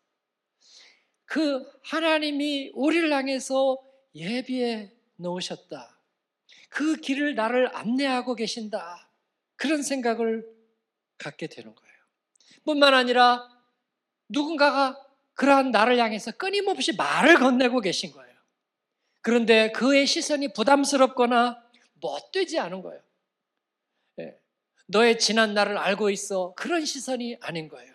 그 1.25 1.69
하나님이 1.83 2.71
우리를 2.73 3.11
향해서 3.11 3.77
예비해 4.15 4.91
놓으셨다. 5.17 5.99
그 6.69 6.95
길을 6.97 7.35
나를 7.35 7.75
안내하고 7.75 8.35
계신다. 8.35 9.09
그런 9.55 9.81
생각을 9.81 10.47
갖게 11.17 11.47
되는 11.47 11.73
거예요. 11.73 11.93
뿐만 12.63 12.93
아니라 12.93 13.49
누군가가 14.29 15.03
그러한 15.33 15.71
나를 15.71 15.99
향해서 15.99 16.31
끊임없이 16.31 16.93
말을 16.95 17.39
건네고 17.39 17.81
계신 17.81 18.11
거예요. 18.11 18.35
그런데 19.21 19.71
그의 19.71 20.07
시선이 20.07 20.53
부담스럽거나 20.53 21.63
못되지 21.99 22.59
않은 22.59 22.81
거예요. 22.81 23.01
예. 24.87 24.91
너의 24.91 25.19
지난 25.19 25.53
날을 25.53 25.77
알고 25.77 26.09
있어. 26.09 26.53
그런 26.55 26.85
시선이 26.85 27.37
아닌 27.41 27.67
거예요. 27.67 27.93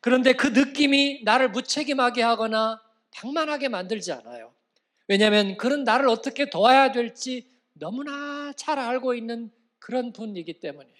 그런데 0.00 0.32
그 0.32 0.48
느낌이 0.48 1.22
나를 1.24 1.50
무책임하게 1.50 2.22
하거나 2.22 2.80
방만하게 3.12 3.68
만들지 3.68 4.12
않아요. 4.12 4.52
왜냐하면 5.08 5.56
그런 5.56 5.84
나를 5.84 6.08
어떻게 6.08 6.48
도와야 6.48 6.92
될지 6.92 7.50
너무나 7.72 8.52
잘 8.56 8.78
알고 8.78 9.14
있는 9.14 9.50
그런 9.78 10.12
분이기 10.12 10.60
때문이에요. 10.60 10.96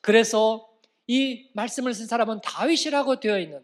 그래서 0.00 0.70
이 1.06 1.50
말씀을 1.54 1.92
쓴 1.92 2.06
사람은 2.06 2.40
다윗이라고 2.42 3.20
되어 3.20 3.38
있는 3.38 3.62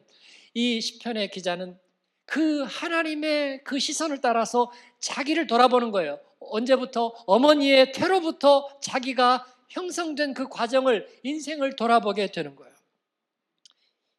이 0.52 0.80
시편의 0.80 1.30
기자는 1.30 1.78
그 2.26 2.64
하나님의 2.64 3.62
그 3.62 3.78
시선을 3.78 4.20
따라서 4.20 4.72
자기를 4.98 5.46
돌아보는 5.46 5.92
거예요. 5.92 6.18
언제부터 6.40 7.14
어머니의 7.26 7.92
태로부터 7.92 8.68
자기가 8.80 9.46
형성된 9.68 10.34
그 10.34 10.48
과정을 10.48 11.08
인생을 11.22 11.76
돌아보게 11.76 12.28
되는 12.28 12.54
거예요. 12.56 12.74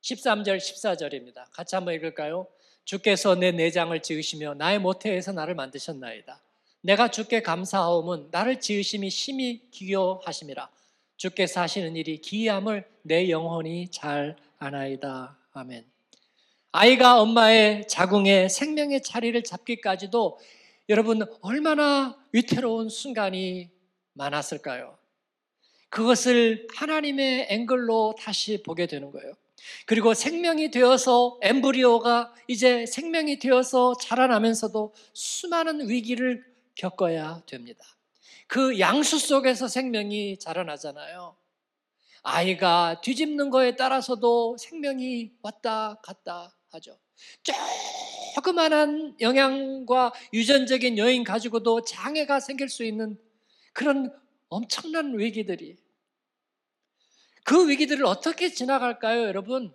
13절 0.02 0.58
14절입니다. 0.58 1.46
같이 1.52 1.76
한번 1.76 1.94
읽을까요? 1.96 2.48
주께서 2.86 3.36
내 3.36 3.52
내장을 3.52 4.02
지으시며 4.02 4.54
나의 4.54 4.80
모태에서 4.80 5.34
나를 5.34 5.56
만드셨나이다. 5.56 6.42
내가 6.82 7.10
주께 7.10 7.42
감사하옴은 7.42 8.30
나를 8.32 8.62
지으심이 8.62 9.10
심히 9.10 9.70
기여하심이라. 9.72 10.70
주께서 11.18 11.62
하시는 11.62 11.96
일이 11.96 12.22
기이함을 12.22 12.88
내 13.02 13.30
영혼이 13.30 13.90
잘 13.90 14.38
아나이다. 14.60 15.38
아멘. 15.52 15.86
아이가 16.72 17.20
엄마의 17.22 17.88
자궁에 17.88 18.48
생명의 18.48 19.02
자리를 19.02 19.44
잡기까지도 19.44 20.40
여러분 20.90 21.22
얼마나 21.42 22.18
위태로운 22.32 22.88
순간이 22.88 23.70
많았을까요? 24.14 24.98
그것을 25.90 26.66
하나님의 26.74 27.48
앵글로 27.50 28.16
다시 28.18 28.64
보게 28.64 28.88
되는 28.88 29.12
거예요. 29.12 29.34
그리고 29.86 30.14
생명이 30.14 30.72
되어서 30.72 31.40
엠브리오가 31.42 32.34
이제 32.48 32.86
생명이 32.86 33.40
되어서 33.40 33.96
자라나면서도 33.98 34.94
수많은 35.14 35.90
위기를 35.90 36.46
겪어야 36.76 37.42
됩니다. 37.46 37.84
그 38.48 38.80
양수 38.80 39.20
속에서 39.20 39.68
생명이 39.68 40.40
자라나잖아요. 40.40 41.36
아이가 42.24 43.02
뒤집는 43.02 43.50
거에 43.50 43.76
따라서도 43.76 44.56
생명이 44.58 45.34
왔다 45.42 46.00
갔다 46.02 46.56
하죠. 46.70 46.98
조그만한 48.36 49.16
영양과 49.20 50.14
유전적인 50.34 50.98
여인 50.98 51.24
가지고도 51.24 51.84
장애가 51.84 52.40
생길 52.40 52.70
수 52.70 52.84
있는 52.84 53.18
그런 53.74 54.14
엄청난 54.50 55.18
위기들이 55.18 55.78
그 57.44 57.70
위기들을 57.70 58.06
어떻게 58.06 58.50
지나갈까요, 58.50 59.24
여러분? 59.24 59.74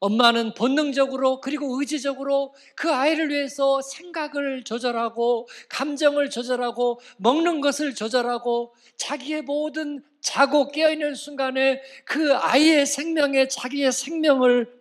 엄마는 0.00 0.54
본능적으로 0.54 1.42
그리고 1.42 1.78
의지적으로 1.78 2.54
그 2.74 2.90
아이를 2.90 3.28
위해서 3.28 3.82
생각을 3.82 4.64
조절하고 4.64 5.46
감정을 5.68 6.30
조절하고 6.30 7.00
먹는 7.18 7.60
것을 7.60 7.94
조절하고 7.94 8.74
자기의 8.96 9.42
모든 9.42 10.02
자고 10.22 10.68
깨어있는 10.68 11.14
순간에 11.14 11.82
그 12.06 12.34
아이의 12.34 12.86
생명에 12.86 13.48
자기의 13.48 13.92
생명을 13.92 14.72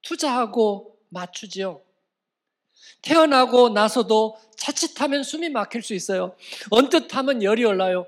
투자하고 0.00 0.93
맞추지요. 1.14 1.80
태어나고 3.02 3.70
나서도 3.70 4.36
자칫하면 4.56 5.22
숨이 5.22 5.48
막힐 5.50 5.82
수 5.82 5.94
있어요. 5.94 6.36
언뜻 6.70 7.14
하면 7.16 7.42
열이 7.42 7.64
올라요. 7.64 8.06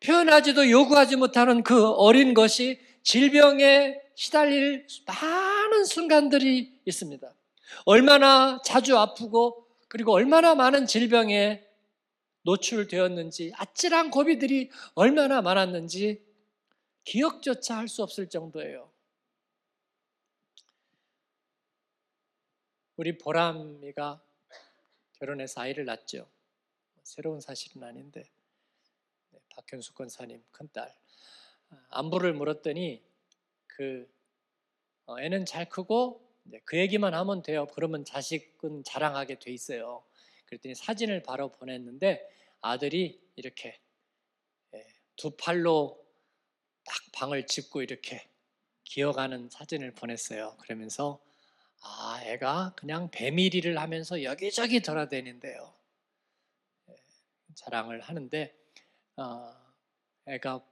표현하지도 0.00 0.70
요구하지 0.70 1.16
못하는 1.16 1.62
그 1.62 1.90
어린 1.90 2.32
것이 2.32 2.80
질병에 3.02 4.00
시달릴 4.14 4.86
많은 5.06 5.84
순간들이 5.84 6.80
있습니다. 6.84 7.34
얼마나 7.84 8.60
자주 8.64 8.96
아프고 8.96 9.66
그리고 9.88 10.12
얼마나 10.12 10.54
많은 10.54 10.86
질병에 10.86 11.64
노출되었는지 12.42 13.52
아찔한 13.56 14.10
고비들이 14.10 14.70
얼마나 14.94 15.42
많았는지 15.42 16.22
기억조차 17.04 17.76
할 17.76 17.88
수 17.88 18.02
없을 18.02 18.28
정도예요. 18.28 18.89
우리 23.00 23.16
보람이가 23.16 24.22
결혼해서 25.14 25.62
아이를 25.62 25.86
낳죠. 25.86 26.28
새로운 27.02 27.40
사실은 27.40 27.82
아닌데 27.82 28.22
네, 29.30 29.40
박현숙 29.48 29.94
권사님 29.94 30.44
큰딸 30.50 30.94
아, 31.70 31.86
안부를 31.88 32.34
물었더니 32.34 33.02
그 33.68 34.06
어, 35.06 35.18
애는 35.18 35.46
잘 35.46 35.66
크고 35.66 36.30
네, 36.42 36.60
그 36.66 36.76
얘기만 36.76 37.14
하면 37.14 37.42
돼요. 37.42 37.66
그러면 37.68 38.04
자식은 38.04 38.84
자랑하게 38.84 39.38
돼 39.38 39.50
있어요. 39.50 40.04
그랬더니 40.44 40.74
사진을 40.74 41.22
바로 41.22 41.50
보냈는데 41.52 42.22
아들이 42.60 43.18
이렇게 43.34 43.80
예, 44.74 44.86
두 45.16 45.30
팔로 45.38 46.06
딱 46.84 46.96
방을 47.14 47.46
짚고 47.46 47.80
이렇게 47.80 48.28
기어가는 48.84 49.48
사진을 49.48 49.94
보냈어요. 49.94 50.58
그러면서 50.58 51.18
아 51.82 52.20
애가 52.24 52.74
그냥 52.76 53.10
배밀이를 53.10 53.78
하면서 53.78 54.22
여기저기 54.22 54.80
돌아다니는데요. 54.80 55.72
예, 56.90 56.96
자랑을 57.54 58.00
하는데 58.00 58.54
아, 59.16 59.56
애가 60.26 60.62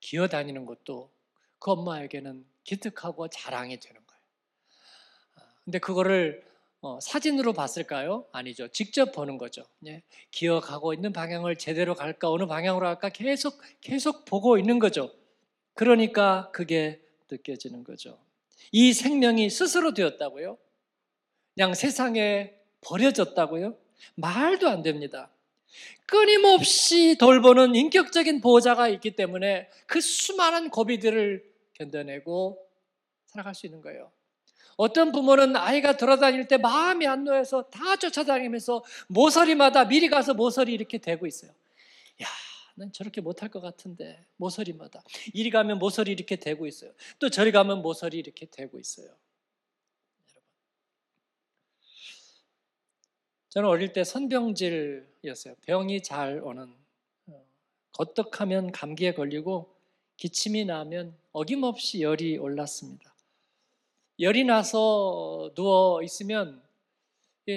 기어다니는 0.00 0.64
것도 0.64 1.10
그 1.58 1.70
엄마에게는 1.72 2.46
기특하고 2.64 3.28
자랑이 3.28 3.78
되는 3.78 4.00
거예요. 4.06 4.22
아, 5.36 5.54
근데 5.64 5.78
그거를 5.78 6.48
어, 6.82 6.98
사진으로 7.00 7.52
봤을까요? 7.52 8.26
아니죠. 8.32 8.68
직접 8.68 9.12
보는 9.12 9.36
거죠. 9.36 9.64
예, 9.86 10.02
기어가고 10.30 10.94
있는 10.94 11.12
방향을 11.12 11.56
제대로 11.56 11.94
갈까 11.94 12.30
어느 12.30 12.46
방향으로 12.46 12.86
갈까 12.86 13.10
계속 13.10 13.60
계속 13.82 14.24
보고 14.24 14.58
있는 14.58 14.78
거죠. 14.78 15.12
그러니까 15.74 16.50
그게 16.52 17.02
느껴지는 17.30 17.84
거죠. 17.84 18.18
이 18.72 18.92
생명이 18.92 19.50
스스로 19.50 19.94
되었다고요? 19.94 20.58
그냥 21.54 21.74
세상에 21.74 22.54
버려졌다고요? 22.82 23.76
말도 24.14 24.68
안 24.68 24.82
됩니다. 24.82 25.30
끊임없이 26.06 27.16
돌보는 27.18 27.74
인격적인 27.74 28.40
보호자가 28.40 28.88
있기 28.88 29.12
때문에 29.12 29.68
그 29.86 30.00
수많은 30.00 30.70
고비들을 30.70 31.44
견뎌내고 31.74 32.58
살아갈 33.26 33.54
수 33.54 33.66
있는 33.66 33.80
거예요. 33.80 34.10
어떤 34.76 35.12
부모는 35.12 35.56
아이가 35.56 35.96
돌아다닐 35.96 36.48
때 36.48 36.56
마음이 36.56 37.06
안 37.06 37.24
놓여서 37.24 37.64
다 37.64 37.96
쫓아다니면서 37.96 38.82
모서리마다 39.08 39.86
미리 39.86 40.08
가서 40.08 40.34
모서리 40.34 40.72
이렇게 40.72 40.98
대고 40.98 41.26
있어요. 41.26 41.50
야, 42.22 42.26
난 42.80 42.90
저렇게 42.92 43.20
못할 43.20 43.50
것 43.50 43.60
같은데 43.60 44.24
모서리마다 44.38 45.04
이리 45.34 45.50
가면 45.50 45.78
모서리 45.78 46.12
이렇게 46.12 46.36
대고 46.36 46.66
있어요. 46.66 46.92
또 47.18 47.28
저리 47.28 47.52
가면 47.52 47.82
모서리 47.82 48.18
이렇게 48.18 48.46
대고 48.46 48.78
있어요. 48.78 49.06
여러분, 49.06 50.42
저는 53.50 53.68
어릴 53.68 53.92
때 53.92 54.02
선병질이었어요. 54.02 55.56
병이 55.60 56.02
잘 56.02 56.40
오는 56.42 56.74
어, 57.26 57.44
거떡하면 57.92 58.72
감기에 58.72 59.12
걸리고 59.12 59.76
기침이 60.16 60.64
나면 60.64 61.14
어김없이 61.32 62.00
열이 62.00 62.38
올랐습니다. 62.38 63.14
열이 64.18 64.44
나서 64.44 65.52
누워 65.54 66.02
있으면 66.02 66.62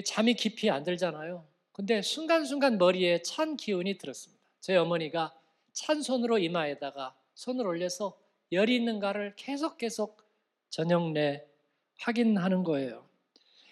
잠이 0.06 0.34
깊이 0.34 0.70
안 0.70 0.84
들잖아요. 0.84 1.48
근데 1.72 2.02
순간순간 2.02 2.78
머리에 2.78 3.22
찬 3.22 3.56
기운이 3.56 3.98
들었습니다. 3.98 4.42
저희 4.63 4.78
어머니가 4.78 5.34
찬 5.73 6.02
손으로 6.02 6.38
이마에다가 6.38 7.13
손을 7.36 7.67
올려서 7.67 8.17
열이 8.54 8.78
있는가를 8.78 9.34
계속 9.36 9.78
계속 9.78 10.23
저녁 10.69 11.12
내 11.12 11.45
확인하는 11.99 12.63
거예요. 12.63 13.04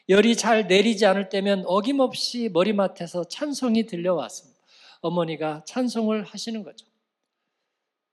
열이 0.10 0.36
잘 0.36 0.68
내리지 0.68 1.06
않을 1.06 1.30
때면 1.30 1.64
어김없이 1.66 2.50
머리맡에서 2.50 3.24
찬송이 3.24 3.86
들려왔습니다. 3.86 4.60
어머니가 5.00 5.64
찬송을 5.66 6.26
하시는 6.26 6.62
거죠. 6.62 6.86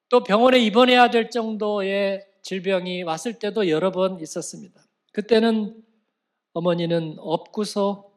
또 0.09 0.23
병원에 0.23 0.61
입원해야 0.61 1.11
될 1.11 1.31
정도의 1.31 2.29
질병이 2.43 3.03
왔을 3.03 3.41
때도 3.41 3.69
여러 3.69 3.91
번 3.91 4.21
있었습니다. 4.21 4.81
그때는 5.11 5.83
어머니는 6.53 7.17
업고서 7.19 8.13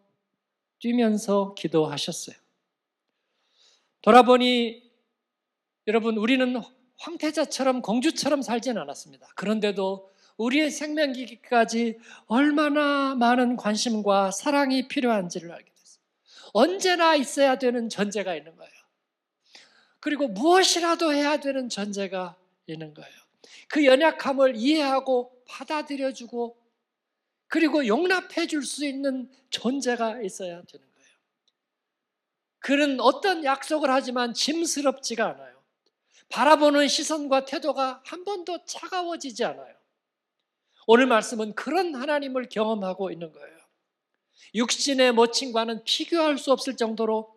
뛰면서 0.78 1.56
기도하셨어요. 1.56 2.41
돌아보니 4.02 4.92
여러분 5.88 6.18
우리는 6.18 6.62
황태자처럼 6.98 7.82
공주처럼 7.82 8.42
살진 8.42 8.78
않았습니다. 8.78 9.28
그런데도 9.36 10.10
우리의 10.38 10.72
생명기까지 10.72 12.00
얼마나 12.28 13.16
많은 13.16 13.58
관심과 13.58 14.32
사랑이 14.32 14.88
필요한지를 14.88 15.52
알게 15.52 15.72
됐어요. 15.72 16.02
언제나 16.54 17.16
있어야 17.16 17.58
되는 17.58 17.90
전제가 17.90 18.36
있는 18.36 18.56
거예요. 18.56 18.72
그리고 20.00 20.28
무엇이라도 20.28 21.14
해야 21.14 21.38
되는 21.38 21.70
전제가 21.70 22.36
있는 22.66 22.94
거예요. 22.94 23.12
그 23.68 23.86
연약함을 23.86 24.56
이해하고 24.56 25.44
받아들여주고 25.48 26.58
그리고 27.48 27.86
용납해 27.86 28.48
줄 28.48 28.64
수 28.64 28.86
있는 28.86 29.30
존재가 29.50 30.22
있어야 30.22 30.62
되는 30.64 30.86
거예요. 30.86 30.91
그는 32.62 33.00
어떤 33.00 33.44
약속을 33.44 33.90
하지만 33.90 34.34
짐스럽지가 34.34 35.28
않아요. 35.28 35.62
바라보는 36.30 36.88
시선과 36.88 37.46
태도가 37.46 38.02
한 38.06 38.24
번도 38.24 38.66
차가워지지 38.66 39.44
않아요. 39.44 39.76
오늘 40.88 41.08
말씀은 41.08 41.56
그런 41.56 41.96
하나님을 41.96 42.50
경험하고 42.50 43.12
있는 43.12 43.32
거예요. 43.32 43.58
육신의 44.56 45.14
모친과는 45.14 45.84
비교할 45.84 46.38
수 46.38 46.52
없을 46.52 46.78
정도로 46.78 47.36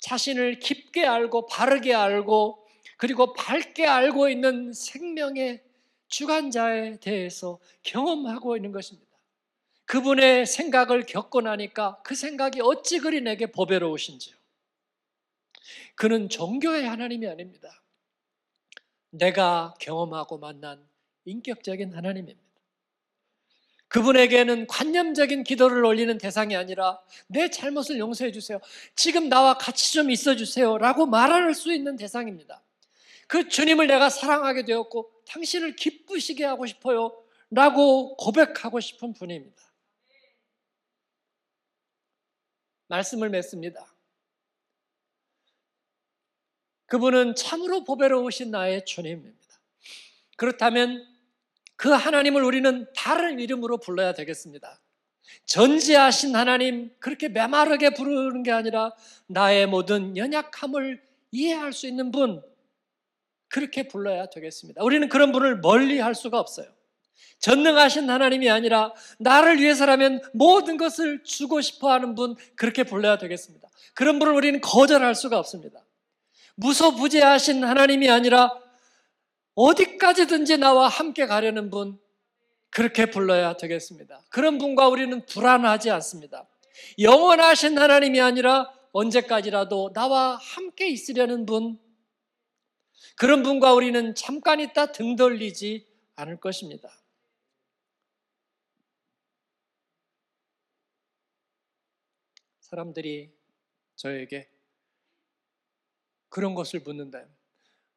자신을 0.00 0.58
깊게 0.58 1.06
알고 1.06 1.46
바르게 1.46 1.94
알고 1.94 2.66
그리고 2.96 3.32
밝게 3.34 3.86
알고 3.86 4.28
있는 4.28 4.72
생명의 4.72 5.62
주관자에 6.08 6.98
대해서 7.00 7.58
경험하고 7.82 8.56
있는 8.56 8.72
것입니다. 8.72 9.03
그분의 9.86 10.46
생각을 10.46 11.04
겪고 11.06 11.42
나니까 11.42 12.00
그 12.02 12.14
생각이 12.14 12.60
어찌 12.62 12.98
그리 12.98 13.20
내게 13.20 13.46
보배로우신지요. 13.46 14.34
그는 15.94 16.28
종교의 16.28 16.88
하나님이 16.88 17.28
아닙니다. 17.28 17.82
내가 19.10 19.74
경험하고 19.80 20.38
만난 20.38 20.84
인격적인 21.24 21.94
하나님입니다. 21.94 22.42
그분에게는 23.88 24.66
관념적인 24.66 25.44
기도를 25.44 25.84
올리는 25.84 26.18
대상이 26.18 26.56
아니라 26.56 27.00
내 27.28 27.48
잘못을 27.48 27.98
용서해 27.98 28.32
주세요. 28.32 28.58
지금 28.96 29.28
나와 29.28 29.56
같이 29.56 29.92
좀 29.92 30.10
있어 30.10 30.34
주세요. 30.34 30.78
라고 30.78 31.06
말할 31.06 31.54
수 31.54 31.72
있는 31.72 31.94
대상입니다. 31.94 32.60
그 33.28 33.48
주님을 33.48 33.86
내가 33.86 34.10
사랑하게 34.10 34.64
되었고 34.64 35.12
당신을 35.28 35.76
기쁘시게 35.76 36.44
하고 36.44 36.66
싶어요. 36.66 37.16
라고 37.50 38.16
고백하고 38.16 38.80
싶은 38.80 39.12
분입니다. 39.12 39.63
말씀을 42.88 43.30
맺습니다. 43.30 43.86
그분은 46.86 47.34
참으로 47.34 47.84
보배로우신 47.84 48.50
나의 48.50 48.84
주님입니다. 48.84 49.38
그렇다면 50.36 51.06
그 51.76 51.90
하나님을 51.90 52.42
우리는 52.42 52.86
다른 52.94 53.40
이름으로 53.40 53.78
불러야 53.78 54.12
되겠습니다. 54.12 54.80
전지하신 55.46 56.36
하나님, 56.36 56.94
그렇게 57.00 57.28
메마르게 57.28 57.94
부르는 57.94 58.42
게 58.42 58.52
아니라 58.52 58.92
나의 59.26 59.66
모든 59.66 60.16
연약함을 60.16 61.02
이해할 61.32 61.72
수 61.72 61.86
있는 61.86 62.10
분, 62.10 62.42
그렇게 63.48 63.88
불러야 63.88 64.26
되겠습니다. 64.30 64.82
우리는 64.82 65.08
그런 65.08 65.32
분을 65.32 65.60
멀리 65.60 65.98
할 66.00 66.14
수가 66.14 66.38
없어요. 66.38 66.73
전능하신 67.38 68.08
하나님이 68.08 68.48
아니라 68.48 68.92
나를 69.18 69.60
위해서라면 69.60 70.22
모든 70.32 70.76
것을 70.76 71.22
주고 71.24 71.60
싶어 71.60 71.92
하는 71.92 72.14
분, 72.14 72.36
그렇게 72.56 72.84
불러야 72.84 73.18
되겠습니다. 73.18 73.68
그런 73.92 74.18
분을 74.18 74.32
우리는 74.32 74.60
거절할 74.60 75.14
수가 75.14 75.38
없습니다. 75.38 75.84
무소부재하신 76.56 77.64
하나님이 77.64 78.08
아니라 78.08 78.50
어디까지든지 79.54 80.58
나와 80.58 80.88
함께 80.88 81.26
가려는 81.26 81.70
분, 81.70 81.98
그렇게 82.70 83.06
불러야 83.06 83.56
되겠습니다. 83.56 84.22
그런 84.30 84.58
분과 84.58 84.88
우리는 84.88 85.24
불안하지 85.26 85.90
않습니다. 85.90 86.48
영원하신 86.98 87.78
하나님이 87.78 88.20
아니라 88.20 88.72
언제까지라도 88.92 89.92
나와 89.92 90.36
함께 90.40 90.88
있으려는 90.88 91.46
분, 91.46 91.78
그런 93.16 93.42
분과 93.42 93.74
우리는 93.74 94.14
잠깐 94.14 94.60
있다 94.60 94.92
등 94.92 95.14
돌리지 95.14 95.86
않을 96.16 96.40
것입니다. 96.40 96.88
사람들이 102.74 103.32
저에게 103.94 104.50
그런 106.28 106.56
것을 106.56 106.80
묻는다. 106.80 107.24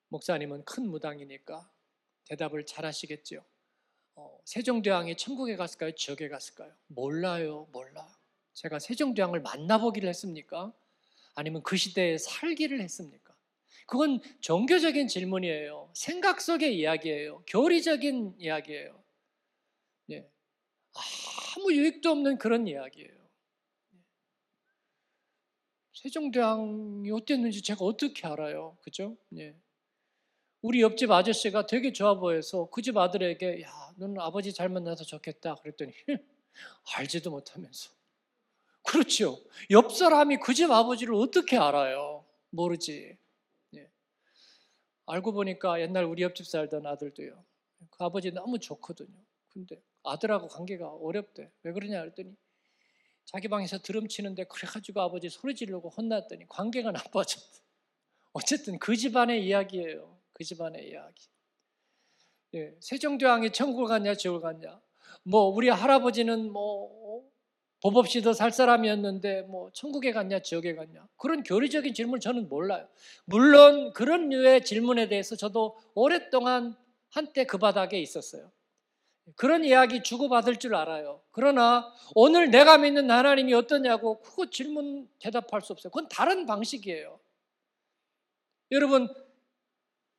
목사님은 0.10 0.66
큰 0.66 0.88
무당이니까 0.88 1.68
대답을 2.26 2.68
잘 2.68 2.86
하시겠죠. 2.86 3.44
어, 4.16 4.40
세종대왕이 4.46 5.18
천국에 5.18 5.56
갔을까요? 5.56 5.92
지옥에 5.96 6.30
갔을까요? 6.30 6.72
몰라요, 6.88 7.68
몰라. 7.72 8.08
제가 8.54 8.78
세종대왕을 8.78 9.42
만나보기를 9.42 10.08
했습니까? 10.10 10.72
아니면 11.34 11.64
그 11.64 11.76
시대에 11.76 12.20
살기를 12.20 12.80
했습니까? 12.82 13.36
그건 13.88 14.22
종교적인 14.42 15.08
질문이에요. 15.08 15.90
생각 15.96 16.40
속의 16.42 16.78
이야기예요. 16.78 17.44
교리적인 17.48 18.36
이야기예요. 18.38 19.04
예. 20.12 20.30
아무 20.94 21.74
유익도 21.74 22.12
없는 22.12 22.38
그런 22.38 22.68
이야기예요. 22.68 23.27
세종대왕이 26.02 27.10
어땠는지 27.12 27.62
제가 27.62 27.84
어떻게 27.84 28.28
알아요? 28.28 28.78
그죠? 28.82 29.18
예. 29.38 29.56
우리 30.62 30.82
옆집 30.82 31.10
아저씨가 31.12 31.66
되게 31.68 31.92
좋아 31.94 32.16
보여서 32.16 32.70
그 32.70 32.82
집 32.82 32.98
아들에게 32.98 33.62
야, 33.64 33.94
너는 33.98 34.20
아버지 34.20 34.54
잘 34.54 34.70
만나서 34.70 35.04
좋겠다 35.04 35.56
그랬더니 35.56 35.94
알지도 36.96 37.32
못하면서 37.32 37.92
그렇죠. 38.84 39.40
옆 39.72 39.92
사람이 39.92 40.38
그 40.38 40.54
집 40.54 40.72
아버지를 40.72 41.14
어떻게 41.16 41.58
알아요? 41.58 42.26
모르지. 42.52 43.18
예. 43.76 43.90
알고 45.08 45.32
보니까 45.34 45.82
옛날 45.82 46.06
우리 46.06 46.24
옆집 46.24 46.48
살던 46.48 46.86
아들도요. 46.86 47.44
그 47.90 48.04
아버지 48.04 48.32
너무 48.32 48.60
좋거든요. 48.60 49.18
근데 49.50 49.82
아들하고 50.04 50.48
관계가 50.48 50.88
어렵대. 50.90 51.52
왜 51.64 51.72
그러냐 51.74 52.02
그랬더니 52.02 52.36
자기 53.28 53.48
방에서 53.48 53.78
드럼 53.78 54.08
치는데 54.08 54.46
그래가지고 54.46 55.02
아버지 55.02 55.30
소리 55.30 55.54
지르고 55.54 55.90
혼났더니 55.90 56.48
관계가 56.50 56.92
나빠졌대. 56.92 57.60
어쨌든 58.34 58.80
그 58.80 58.96
집안의 58.96 59.46
이야기예요. 59.46 60.18
그 60.34 60.44
집안의 60.44 60.90
이야기. 60.90 61.28
예, 62.56 62.76
세종대왕이 62.80 63.52
천국을 63.52 63.88
갔냐 63.88 64.16
지옥을 64.16 64.42
갔냐. 64.42 64.82
뭐 65.24 65.44
우리 65.48 65.70
할아버지는 65.70 66.52
뭐 66.52 66.98
법 67.82 67.96
없이 67.96 68.22
더살 68.22 68.52
사람이었는데 68.52 69.44
뭐 69.44 69.70
천국에 69.72 70.12
갔냐 70.12 70.40
지옥에 70.40 70.74
갔냐 70.76 71.08
그런 71.16 71.44
교리적인 71.44 71.94
질문 71.94 72.20
저는 72.20 72.50
몰라요. 72.50 72.88
물론 73.26 73.94
그런 73.94 74.30
류의 74.30 74.66
질문에 74.66 75.08
대해서 75.08 75.36
저도 75.36 75.78
오랫동안 75.94 76.76
한때 77.10 77.46
그 77.46 77.58
바닥에 77.58 78.00
있었어요. 78.00 78.52
그런 79.36 79.66
이야기 79.66 80.02
주고받을 80.02 80.58
줄 80.58 80.76
알아요. 80.76 81.22
그러나 81.32 81.92
오늘 82.16 82.50
내가 82.50 82.78
믿는 82.78 83.12
하나님이 83.12 83.54
어떠냐고 83.54 84.22
그거 84.22 84.50
질문 84.50 85.08
대답할 85.20 85.62
수 85.62 85.74
없어요. 85.74 85.92
그건 85.92 86.08
다른 86.08 86.46
방식이에요. 86.46 87.20
여러분 88.72 89.14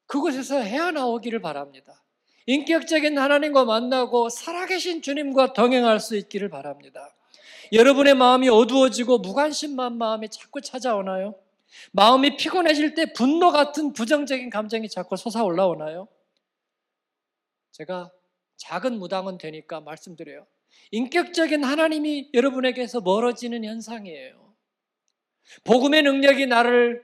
그곳에서 0.06 0.61
헤어나오기를 0.61 1.40
바랍니다. 1.40 2.02
인격적인 2.46 3.18
하나님과 3.18 3.64
만나고 3.64 4.30
살아계신 4.30 5.02
주님과 5.02 5.52
동행할 5.52 6.00
수 6.00 6.16
있기를 6.16 6.48
바랍니다. 6.48 7.14
여러분의 7.72 8.14
마음이 8.14 8.48
어두워지고 8.48 9.18
무관심한 9.18 9.98
마음이 9.98 10.30
자꾸 10.30 10.62
찾아오나요? 10.62 11.34
마음이 11.92 12.36
피곤해질 12.38 12.94
때 12.94 13.12
분노 13.12 13.52
같은 13.52 13.92
부정적인 13.92 14.48
감정이 14.48 14.88
자꾸 14.88 15.16
솟아 15.16 15.44
올라오나요? 15.44 16.09
제가 17.72 18.11
작은 18.59 18.98
무당은 18.98 19.38
되니까 19.38 19.80
말씀드려요. 19.80 20.46
인격적인 20.90 21.64
하나님이 21.64 22.30
여러분에게서 22.34 23.00
멀어지는 23.00 23.64
현상이에요. 23.64 24.54
복음의 25.64 26.02
능력이 26.02 26.46
나를 26.46 27.02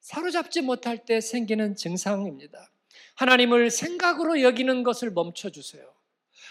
사로잡지 0.00 0.62
못할 0.62 1.04
때 1.04 1.20
생기는 1.20 1.76
증상입니다. 1.76 2.70
하나님을 3.14 3.70
생각으로 3.70 4.42
여기는 4.42 4.82
것을 4.82 5.10
멈춰주세요. 5.10 5.84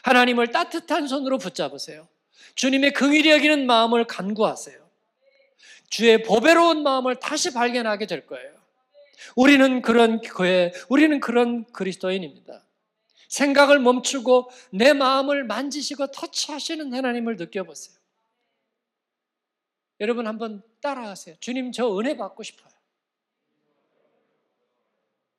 하나님을 0.03 0.51
따뜻한 0.51 1.07
손으로 1.07 1.38
붙잡으세요. 1.38 2.07
주님의 2.55 2.93
긍휼히 2.93 3.29
여기는 3.29 3.65
마음을 3.65 4.05
간구하세요. 4.05 4.88
주의 5.89 6.21
보배로운 6.23 6.83
마음을 6.83 7.15
다시 7.19 7.53
발견하게 7.53 8.05
될 8.05 8.27
거예요. 8.27 8.55
우리는 9.35 9.81
그런 9.81 10.21
교회, 10.21 10.71
우리는 10.89 11.19
그런 11.19 11.65
그리스도인입니다. 11.71 12.66
생각을 13.28 13.80
멈추고 13.80 14.49
내 14.71 14.93
마음을 14.93 15.43
만지시고 15.43 16.07
터치하시는 16.11 16.93
하나님을 16.93 17.36
느껴보세요. 17.36 17.97
여러분 19.99 20.28
한번 20.28 20.61
따라하세요. 20.82 21.38
주님 21.39 21.71
저 21.71 21.97
은혜 21.97 22.15
받고 22.15 22.43
싶어요. 22.43 22.69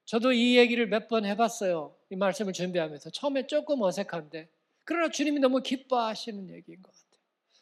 저도 0.04 0.32
이 0.32 0.56
얘기를 0.56 0.86
몇 0.88 1.08
번 1.08 1.24
해봤어요. 1.26 1.94
이 2.10 2.16
말씀을 2.16 2.52
준비하면서 2.52 3.10
처음에 3.10 3.46
조금 3.46 3.82
어색한데 3.82 4.48
그러나 4.84 5.10
주님이 5.10 5.38
너무 5.40 5.62
기뻐하시는 5.62 6.48
얘기인 6.50 6.82
것 6.82 6.90
같아요. 6.92 7.20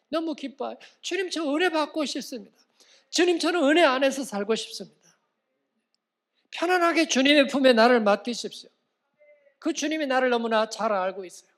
너무 0.09 0.35
기뻐. 0.35 0.77
주님 1.01 1.31
저 1.31 1.43
은혜 1.55 1.69
받고 1.69 2.05
싶습니다. 2.05 2.57
주님 3.11 3.39
저는 3.41 3.63
은혜 3.65 3.83
안에서 3.83 4.23
살고 4.25 4.55
싶습니다. 4.55 4.97
편안하게 6.53 7.09
주님의 7.09 7.49
품에 7.49 7.73
나를 7.73 8.01
맡기십시오. 8.01 8.71
그 9.59 9.73
주님이 9.73 10.07
나를 10.07 10.31
너무나 10.31 10.69
잘 10.69 10.93
알고 10.93 11.25
있어요. 11.25 11.51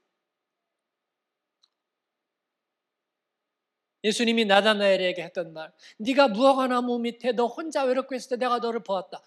예수님이 4.05 4.44
나다나엘에게 4.44 5.22
했던 5.22 5.53
말, 5.53 5.72
네가 5.99 6.28
무화과 6.28 6.68
나무 6.68 6.99
밑에 6.99 7.32
너 7.32 7.46
혼자 7.46 7.82
외롭고 7.82 8.14
있을 8.14 8.30
때 8.30 8.36
내가 8.36 8.59
너를 8.59 8.84
보았다. 8.84 9.20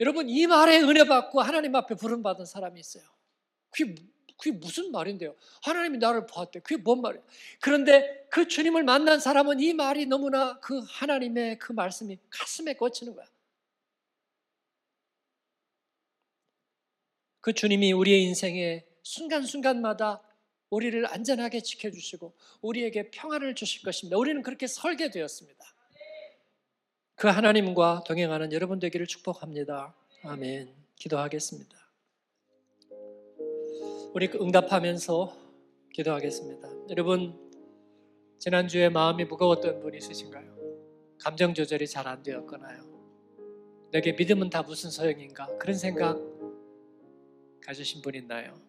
여러분 0.00 0.28
이 0.28 0.46
말에 0.46 0.80
은혜 0.80 1.04
받고 1.04 1.40
하나님 1.40 1.74
앞에 1.76 1.94
부름 1.94 2.22
받은 2.22 2.44
사람이 2.44 2.78
있어요. 2.80 3.04
그게 3.70 3.94
그게 4.38 4.52
무슨 4.52 4.92
말인데요? 4.92 5.34
하나님이 5.62 5.98
나를 5.98 6.26
보았대. 6.26 6.60
그게 6.60 6.76
뭔 6.76 7.00
말이에요? 7.00 7.24
그런데 7.60 8.26
그 8.30 8.46
주님을 8.46 8.84
만난 8.84 9.18
사람은 9.18 9.60
이 9.60 9.72
말이 9.72 10.04
너무나 10.04 10.58
그 10.60 10.82
하나님의 10.86 11.58
그 11.58 11.72
말씀이 11.72 12.18
가슴에 12.28 12.74
꽂히는 12.74 13.14
거야. 13.14 13.26
그 17.46 17.52
주님이 17.52 17.92
우리의 17.92 18.24
인생의 18.24 18.84
순간순간마다 19.04 20.20
우리를 20.68 21.06
안전하게 21.06 21.60
지켜주시고 21.60 22.34
우리에게 22.60 23.12
평안을 23.12 23.54
주실 23.54 23.84
것입니다. 23.84 24.16
우리는 24.18 24.42
그렇게 24.42 24.66
설계되었습니다. 24.66 25.64
그 27.14 27.28
하나님과 27.28 28.02
동행하는 28.04 28.52
여러분 28.52 28.80
되기를 28.80 29.06
축복합니다. 29.06 29.94
아멘. 30.24 30.74
기도하겠습니다. 30.96 31.76
우리 34.12 34.28
응답하면서 34.34 35.38
기도하겠습니다. 35.92 36.68
여러분 36.90 37.38
지난주에 38.40 38.88
마음이 38.88 39.24
무거웠던 39.24 39.82
분 39.82 39.94
있으신가요? 39.94 40.56
감정 41.20 41.54
조절이 41.54 41.86
잘 41.86 42.08
안 42.08 42.24
되었거나요? 42.24 42.82
내게 43.92 44.14
믿음은 44.14 44.50
다 44.50 44.62
무슨 44.62 44.90
소용인가? 44.90 45.46
그런 45.58 45.78
생각 45.78 46.35
가지신 47.62 48.02
분 48.02 48.14
있나요? 48.14 48.60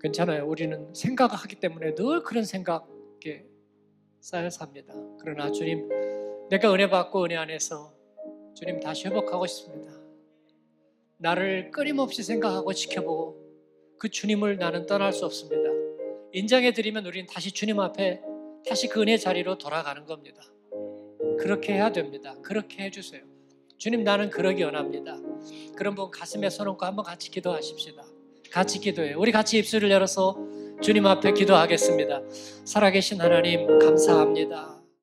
괜찮아요. 0.00 0.46
우리는 0.48 0.92
생각하기 0.94 1.56
때문에 1.56 1.94
늘 1.94 2.22
그런 2.22 2.44
생각에 2.44 3.46
쌓여 4.20 4.50
삽니다. 4.50 4.94
그러나 5.20 5.50
주님, 5.50 5.88
내가 6.50 6.72
은혜 6.72 6.88
받고 6.88 7.24
은혜 7.24 7.36
안에서 7.36 7.94
주님 8.54 8.80
다시 8.80 9.06
회복하고 9.06 9.46
싶습니다. 9.46 9.92
나를 11.18 11.70
끊임없이 11.70 12.22
생각하고 12.22 12.72
지켜보고 12.72 13.40
그 13.98 14.08
주님을 14.08 14.58
나는 14.58 14.86
떠날 14.86 15.12
수 15.12 15.24
없습니다. 15.24 15.70
인정해 16.32 16.72
드리면 16.72 17.06
우리는 17.06 17.26
다시 17.26 17.52
주님 17.52 17.78
앞에 17.78 18.20
다시 18.68 18.88
그 18.88 19.00
은혜 19.00 19.16
자리로 19.16 19.58
돌아가는 19.58 20.04
겁니다. 20.04 20.42
그렇게 21.38 21.74
해야 21.74 21.92
됩니다. 21.92 22.34
그렇게 22.42 22.84
해주세요. 22.84 23.22
주님 23.78 24.02
나는 24.02 24.30
그러기 24.30 24.62
원합니다. 24.64 25.16
그런 25.76 25.94
분 25.94 26.10
가슴에 26.10 26.50
손 26.50 26.68
얹고 26.68 26.84
한번 26.84 27.04
같이 27.04 27.30
기도하십시다. 27.30 28.02
같이 28.50 28.80
기도해요. 28.80 29.18
우리 29.18 29.32
같이 29.32 29.58
입술을 29.58 29.90
열어서 29.90 30.36
주님 30.82 31.06
앞에 31.06 31.32
기도하겠습니다. 31.32 32.22
살아계신 32.64 33.20
하나님 33.20 33.78
감사합니다. 33.78 34.71